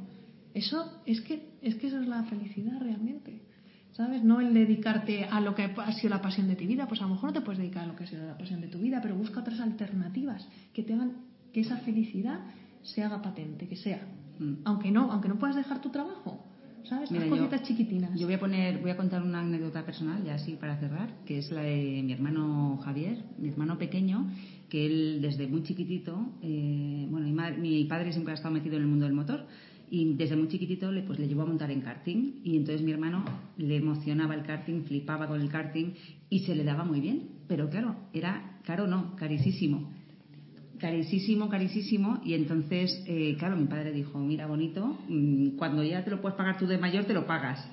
Eso 0.53 1.01
es 1.05 1.19
que, 1.21 1.57
es 1.61 1.75
que 1.75 1.87
eso 1.87 1.99
es 1.99 2.07
la 2.07 2.23
felicidad 2.23 2.79
realmente. 2.79 3.41
¿Sabes? 3.91 4.23
No 4.23 4.39
el 4.39 4.53
dedicarte 4.53 5.25
a 5.25 5.41
lo 5.41 5.55
que 5.55 5.63
ha 5.75 5.91
sido 5.93 6.11
la 6.11 6.21
pasión 6.21 6.47
de 6.47 6.55
tu 6.55 6.65
vida, 6.65 6.87
pues 6.87 7.01
a 7.01 7.05
lo 7.05 7.15
mejor 7.15 7.29
no 7.29 7.33
te 7.33 7.41
puedes 7.41 7.59
dedicar 7.59 7.83
a 7.83 7.87
lo 7.87 7.95
que 7.95 8.03
ha 8.03 8.07
sido 8.07 8.25
la 8.27 8.37
pasión 8.37 8.61
de 8.61 8.67
tu 8.67 8.77
vida, 8.77 8.99
pero 9.01 9.15
busca 9.15 9.39
otras 9.39 9.59
alternativas 9.59 10.47
que 10.73 10.83
te 10.83 10.93
hagan 10.93 11.13
que 11.51 11.61
esa 11.61 11.77
felicidad 11.77 12.39
se 12.83 13.03
haga 13.03 13.21
patente, 13.21 13.67
que 13.67 13.75
sea. 13.75 13.99
Aunque 14.65 14.91
no, 14.91 15.11
aunque 15.11 15.27
no 15.27 15.37
puedas 15.37 15.55
dejar 15.55 15.81
tu 15.81 15.89
trabajo. 15.89 16.43
¿Sabes? 16.83 17.11
Mira, 17.11 17.27
cositas 17.27 17.63
chiquitinas. 17.63 18.17
Yo 18.17 18.27
voy 18.27 18.35
a 18.35 18.39
poner, 18.39 18.77
voy 18.77 18.91
a 18.91 18.95
contar 18.95 19.21
una 19.21 19.41
anécdota 19.41 19.85
personal, 19.85 20.23
ya 20.23 20.35
así 20.35 20.55
para 20.55 20.77
cerrar, 20.77 21.09
que 21.25 21.39
es 21.39 21.51
la 21.51 21.61
de 21.61 22.01
mi 22.01 22.13
hermano 22.13 22.79
Javier, 22.81 23.25
mi 23.37 23.49
hermano 23.49 23.77
pequeño, 23.77 24.25
que 24.69 24.85
él 24.85 25.19
desde 25.21 25.47
muy 25.47 25.63
chiquitito, 25.63 26.31
eh, 26.41 27.05
bueno, 27.09 27.27
mi, 27.57 27.83
padre 27.85 28.13
siempre 28.13 28.31
ha 28.31 28.35
estado 28.35 28.53
metido 28.53 28.77
en 28.77 28.83
el 28.83 28.87
mundo 28.87 29.03
del 29.03 29.13
motor, 29.13 29.47
y 29.89 30.13
desde 30.13 30.37
muy 30.37 30.47
chiquitito 30.47 30.89
le, 30.89 31.01
pues, 31.01 31.19
le 31.19 31.27
llevó 31.27 31.41
a 31.41 31.45
montar 31.45 31.71
en 31.71 31.81
karting 31.81 32.41
y 32.43 32.57
entonces 32.57 32.81
mi 32.81 32.91
hermano 32.91 33.23
le 33.57 33.77
emocionaba 33.77 34.33
el 34.33 34.43
karting, 34.43 34.83
flipaba 34.83 35.27
con 35.27 35.41
el 35.41 35.49
karting 35.49 35.93
y 36.29 36.39
se 36.39 36.55
le 36.55 36.63
daba 36.63 36.83
muy 36.83 36.99
bien, 36.99 37.29
pero 37.47 37.69
claro, 37.69 37.95
era 38.13 38.59
caro 38.63 38.87
no, 38.87 39.15
carísimo 39.15 39.91
carísimo, 40.79 41.49
carísimo. 41.49 42.21
Y 42.23 42.33
entonces, 42.33 43.03
eh, 43.05 43.35
claro, 43.37 43.55
mi 43.57 43.65
padre 43.65 43.91
dijo, 43.91 44.19
mira, 44.19 44.47
bonito, 44.47 44.97
mm, 45.07 45.57
cuando 45.57 45.83
ya 45.83 46.03
te 46.03 46.11
lo 46.11 46.21
puedes 46.21 46.37
pagar 46.37 46.57
tú 46.57 46.67
de 46.67 46.77
mayor, 46.77 47.05
te 47.05 47.13
lo 47.13 47.25
pagas. 47.25 47.65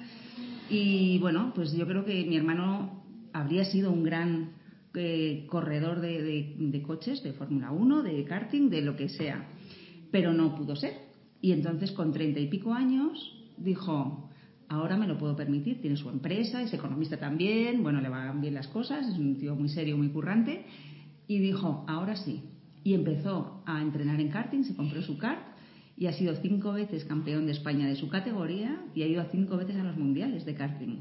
Y 0.71 1.19
bueno, 1.19 1.53
pues 1.55 1.73
yo 1.73 1.87
creo 1.87 2.05
que 2.05 2.25
mi 2.25 2.37
hermano 2.37 3.03
habría 3.33 3.65
sido 3.65 3.93
un 3.93 4.03
gran 4.03 4.53
eh, 4.95 5.47
corredor 5.49 6.01
de, 6.01 6.83
coches, 6.87 7.23
de 7.23 7.33
Fórmula 7.33 7.71
1, 7.73 8.03
de 8.03 8.25
karting, 8.25 8.71
de 8.71 8.83
lo 8.83 8.97
que 8.97 9.09
sea. 9.09 9.47
Pero 10.11 10.33
no 10.33 10.55
pudo 10.55 10.77
ser. 10.77 10.95
Y 11.41 11.53
entonces, 11.53 11.93
con 11.93 12.13
treinta 12.13 12.41
y 12.41 12.47
pico 12.49 12.73
años, 12.73 13.37
dijo, 13.59 14.31
ahora 14.69 14.97
me 14.97 15.07
lo 15.07 15.19
puedo 15.19 15.37
permitir, 15.37 15.81
tiene 15.81 15.97
su 15.97 16.09
empresa, 16.09 16.63
es 16.63 16.73
economista 16.73 17.19
también, 17.19 17.83
bueno, 17.83 18.01
le 18.01 18.09
van 18.09 18.41
bien 18.41 18.55
las 18.55 18.69
cosas, 18.69 19.07
es 19.07 19.19
un 19.19 19.37
tío 19.37 19.55
muy 19.55 19.69
serio, 19.69 19.97
muy 19.97 20.09
currante. 20.09 20.65
Y 21.27 21.39
dijo, 21.39 21.85
ahora 21.89 22.17
sí, 22.17 22.43
y 22.85 22.93
empezó 22.93 23.63
a 23.67 23.81
entrenar 23.81 24.21
en 24.21 24.29
karting, 24.29 24.63
se 24.63 24.77
compró 24.77 25.03
su 25.03 25.17
kart 25.17 25.55
y 25.97 26.07
ha 26.07 26.13
sido 26.13 26.35
cinco 26.37 26.73
veces 26.73 27.05
campeón 27.05 27.47
de 27.47 27.53
España 27.53 27.89
de 27.89 27.97
su 27.97 28.09
categoría 28.09 28.83
y 28.95 29.03
ha 29.03 29.07
ido 29.07 29.23
a 29.23 29.27
cinco 29.27 29.57
veces 29.57 29.77
a 29.77 29.85
los 29.85 29.97
mundiales 29.97 30.45
de 30.45 30.55
karting. 30.55 30.99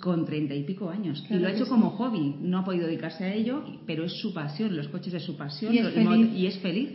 Con 0.00 0.24
treinta 0.24 0.54
y 0.54 0.64
pico 0.64 0.88
años. 0.88 1.24
y 1.28 1.34
lo 1.34 1.48
ha 1.48 1.52
hecho 1.52 1.68
como 1.68 1.90
hobby. 1.90 2.36
No 2.40 2.58
ha 2.58 2.64
podido 2.64 2.86
dedicarse 2.86 3.24
a 3.24 3.34
ello, 3.34 3.64
pero 3.86 4.04
es 4.04 4.12
su 4.20 4.32
pasión. 4.32 4.76
Los 4.76 4.88
coches 4.88 5.12
es 5.12 5.22
su 5.22 5.36
pasión 5.36 5.74
y 5.74 6.46
es 6.46 6.58
feliz. 6.60 6.90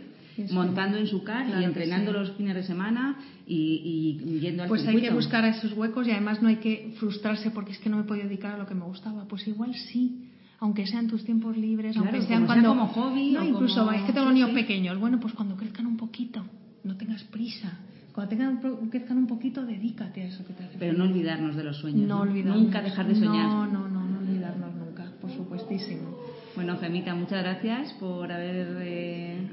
montando 0.50 0.98
en 0.98 1.06
su 1.06 1.22
kart 1.22 1.48
y 1.60 1.64
entrenando 1.64 2.12
los 2.12 2.32
fines 2.32 2.54
de 2.54 2.62
semana 2.64 3.18
y, 3.46 4.38
yendo 4.40 4.64
al 4.64 4.68
Pues 4.68 4.86
hay 4.86 5.00
que 5.00 5.10
buscar 5.10 5.44
esos 5.44 5.72
huecos 5.74 6.08
y 6.08 6.10
además 6.10 6.42
no 6.42 6.48
hay 6.48 6.56
que 6.56 6.94
frustrarse 6.98 7.50
porque 7.50 7.72
es 7.72 7.78
que 7.78 7.88
no 7.88 7.96
me 7.96 8.02
he 8.02 8.06
podido 8.06 8.26
dedicar 8.26 8.54
a 8.54 8.58
lo 8.58 8.66
que 8.66 8.74
me 8.74 8.84
gustaba. 8.84 9.28
Pues 9.28 9.46
igual 9.46 9.74
sí 9.74 10.26
aunque 10.60 10.86
sean 10.86 11.06
tus 11.06 11.24
tiempos 11.24 11.56
libres, 11.56 11.96
aunque 11.96 12.22
sean 12.22 12.46
cuando 12.46 12.70
como 12.70 12.88
hobby 12.88 13.32
no, 13.32 13.44
incluso 13.44 13.90
es 13.92 14.02
que 14.02 14.12
tengo 14.12 14.30
niños 14.30 14.50
pequeños, 14.50 14.98
bueno, 14.98 15.20
pues 15.20 15.34
cuando 15.34 15.56
crezcan 15.56 15.86
un 15.86 15.96
poquito, 15.96 16.44
no 16.84 16.96
tengas 16.96 17.24
prisa. 17.24 17.78
Cuando 18.12 18.30
tengan, 18.30 18.88
crezcan 18.88 19.18
un 19.18 19.26
poquito, 19.26 19.66
dedícate 19.66 20.22
a 20.22 20.26
eso 20.26 20.46
que 20.46 20.54
te 20.54 20.64
hace. 20.64 20.78
Pero 20.78 20.96
no 20.96 21.04
olvidarnos 21.04 21.54
de 21.54 21.64
los 21.64 21.76
sueños. 21.76 22.08
No, 22.08 22.24
Nunca 22.24 22.80
dejar 22.80 23.06
de 23.06 23.14
soñar. 23.14 23.46
No, 23.46 23.66
no, 23.66 23.88
no, 23.88 24.06
no 24.06 24.18
olvidarnos 24.20 24.74
nunca, 24.74 25.12
por 25.20 25.30
supuestísimo. 25.30 26.16
Bueno, 26.54 26.78
Gemita, 26.78 27.14
muchas 27.14 27.42
gracias 27.42 27.92
por 28.00 28.32
haber 28.32 28.78
eh, 28.80 29.46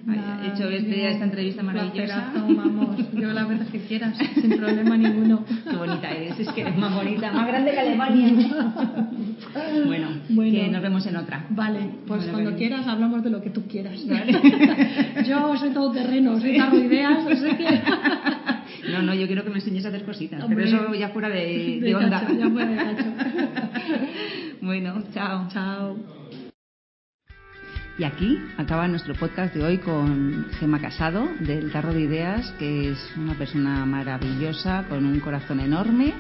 hecho 0.46 0.70
este, 0.70 1.10
esta 1.12 1.26
entrevista 1.26 1.62
maravillosa. 1.62 2.32
vamos, 2.34 2.96
yo 3.12 3.34
la 3.34 3.46
verdad 3.46 3.68
que 3.68 3.80
quieras, 3.80 4.18
sin 4.36 4.58
problema 4.58 4.96
ninguno. 4.96 5.44
Qué 5.70 5.76
bonita 5.76 6.10
eres, 6.12 6.40
es 6.40 6.48
que 6.54 6.62
eres 6.62 6.78
más 6.78 6.96
bonita, 6.96 7.34
más 7.34 7.46
grande 7.46 7.72
que 7.72 7.80
Alemania. 7.82 9.10
bueno, 9.86 10.10
que 10.28 10.68
nos 10.70 10.82
vemos 10.82 11.06
en 11.06 11.16
otra. 11.18 11.46
Vale, 11.50 11.80
pues 12.08 12.26
cuando 12.28 12.56
quieras 12.56 12.88
hablamos 12.88 13.24
de 13.24 13.30
lo 13.30 13.42
que 13.42 13.50
tú 13.50 13.68
quieras. 13.68 14.00
yo 15.28 15.58
soy 15.58 15.70
todo 15.72 15.92
terreno, 15.92 16.40
soy 16.40 16.58
carro 16.58 16.78
ideas, 16.78 17.26
que... 17.26 17.82
No, 18.92 19.02
no, 19.02 19.14
yo 19.14 19.28
quiero 19.28 19.46
que 19.46 19.50
me 19.50 19.56
enseñes 19.56 19.86
a 19.86 19.88
hacer 19.88 20.04
cositas, 20.04 20.44
pero 20.48 20.62
eso 20.62 20.94
ya 20.94 21.10
fuera 21.10 21.30
de, 21.30 21.80
de, 21.82 21.96
onda. 21.96 22.28
ya 22.38 22.50
fuera 22.50 22.70
de 22.70 22.76
cacho. 22.76 23.06
bueno, 24.62 25.04
chao. 25.14 25.48
Chao. 25.50 25.98
Y 27.98 28.04
aquí 28.04 28.40
acaba 28.58 28.88
nuestro 28.88 29.14
podcast 29.14 29.54
de 29.56 29.64
hoy 29.64 29.78
con 29.78 30.48
Gema 30.60 30.82
Casado, 30.82 31.30
del 31.40 31.72
Tarro 31.72 31.94
de 31.94 32.02
Ideas, 32.02 32.52
que 32.60 32.92
es 32.92 33.14
una 33.16 33.36
persona 33.36 33.86
maravillosa, 33.86 34.86
con 34.90 35.06
un 35.06 35.20
corazón 35.20 35.60
enorme 35.60 36.14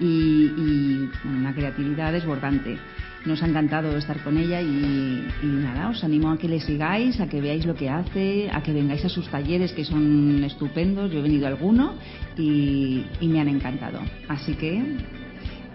y, 0.00 1.08
una 1.24 1.54
creatividad 1.54 2.12
desbordante. 2.12 2.78
Nos 3.24 3.42
ha 3.42 3.46
encantado 3.46 3.96
estar 3.96 4.22
con 4.22 4.38
ella 4.38 4.60
y, 4.62 5.26
nada, 5.42 5.88
os 5.88 6.04
animo 6.04 6.30
a 6.30 6.38
que 6.38 6.48
le 6.48 6.60
sigáis, 6.60 7.20
a 7.20 7.26
que 7.26 7.40
veáis 7.40 7.66
lo 7.66 7.74
que 7.74 7.90
hace, 7.90 8.48
a 8.52 8.62
que 8.62 8.72
vengáis 8.72 9.04
a 9.04 9.08
sus 9.08 9.28
talleres 9.28 9.72
que 9.72 9.84
son 9.84 10.44
estupendos. 10.44 11.10
Yo 11.10 11.18
he 11.18 11.22
venido 11.22 11.46
a 11.46 11.50
alguno 11.50 11.94
y 12.36 13.04
me 13.22 13.40
han 13.40 13.48
encantado. 13.48 14.00
Así 14.28 14.54
que 14.54 14.80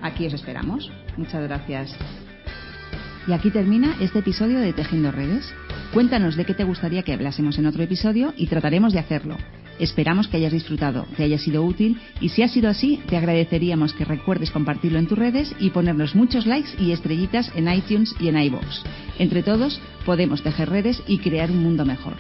aquí 0.02 0.26
os 0.28 0.34
esperamos. 0.34 0.90
Muchas 1.18 1.44
gracias. 1.44 1.96
Y 3.28 3.34
aquí 3.34 3.52
termina 3.52 3.98
este 4.00 4.20
episodio 4.20 4.60
de 4.60 4.74
Tejiendo 4.74 5.12
Redes. 5.12 5.54
Cuéntanos 5.94 6.36
de 6.36 6.46
qué 6.46 6.54
te 6.54 6.64
gustaría 6.64 7.04
que 7.04 7.14
hablásemos 7.14 7.58
en 7.60 7.68
otro 7.68 7.84
episodio 7.84 8.34
y 8.36 8.48
trataremos 8.48 8.94
de 8.94 9.00
hacerlo. 9.00 9.38
Esperamos 9.82 10.28
que 10.28 10.38
hayas 10.38 10.54
disfrutado, 10.54 11.08
que 11.18 11.24
haya 11.24 11.40
sido 11.40 11.64
útil 11.64 12.00
y 12.22 12.30
si 12.30 12.44
ha 12.44 12.48
sido 12.48 12.70
así, 12.70 13.00
te 13.10 13.18
agradeceríamos 13.18 13.94
que 13.94 14.06
recuerdes 14.06 14.52
compartirlo 14.52 15.00
en 15.00 15.08
tus 15.08 15.18
redes 15.18 15.56
y 15.60 15.72
ponernos 15.72 16.14
muchos 16.14 16.46
likes 16.46 16.70
y 16.80 16.92
estrellitas 16.92 17.52
en 17.56 17.68
iTunes 17.68 18.16
y 18.20 18.28
en 18.28 18.38
iVoox. 18.38 18.84
Entre 19.18 19.42
todos, 19.42 19.82
podemos 20.06 20.44
tejer 20.44 20.70
redes 20.70 21.02
y 21.08 21.18
crear 21.18 21.50
un 21.50 21.64
mundo 21.64 21.84
mejor. 21.84 22.14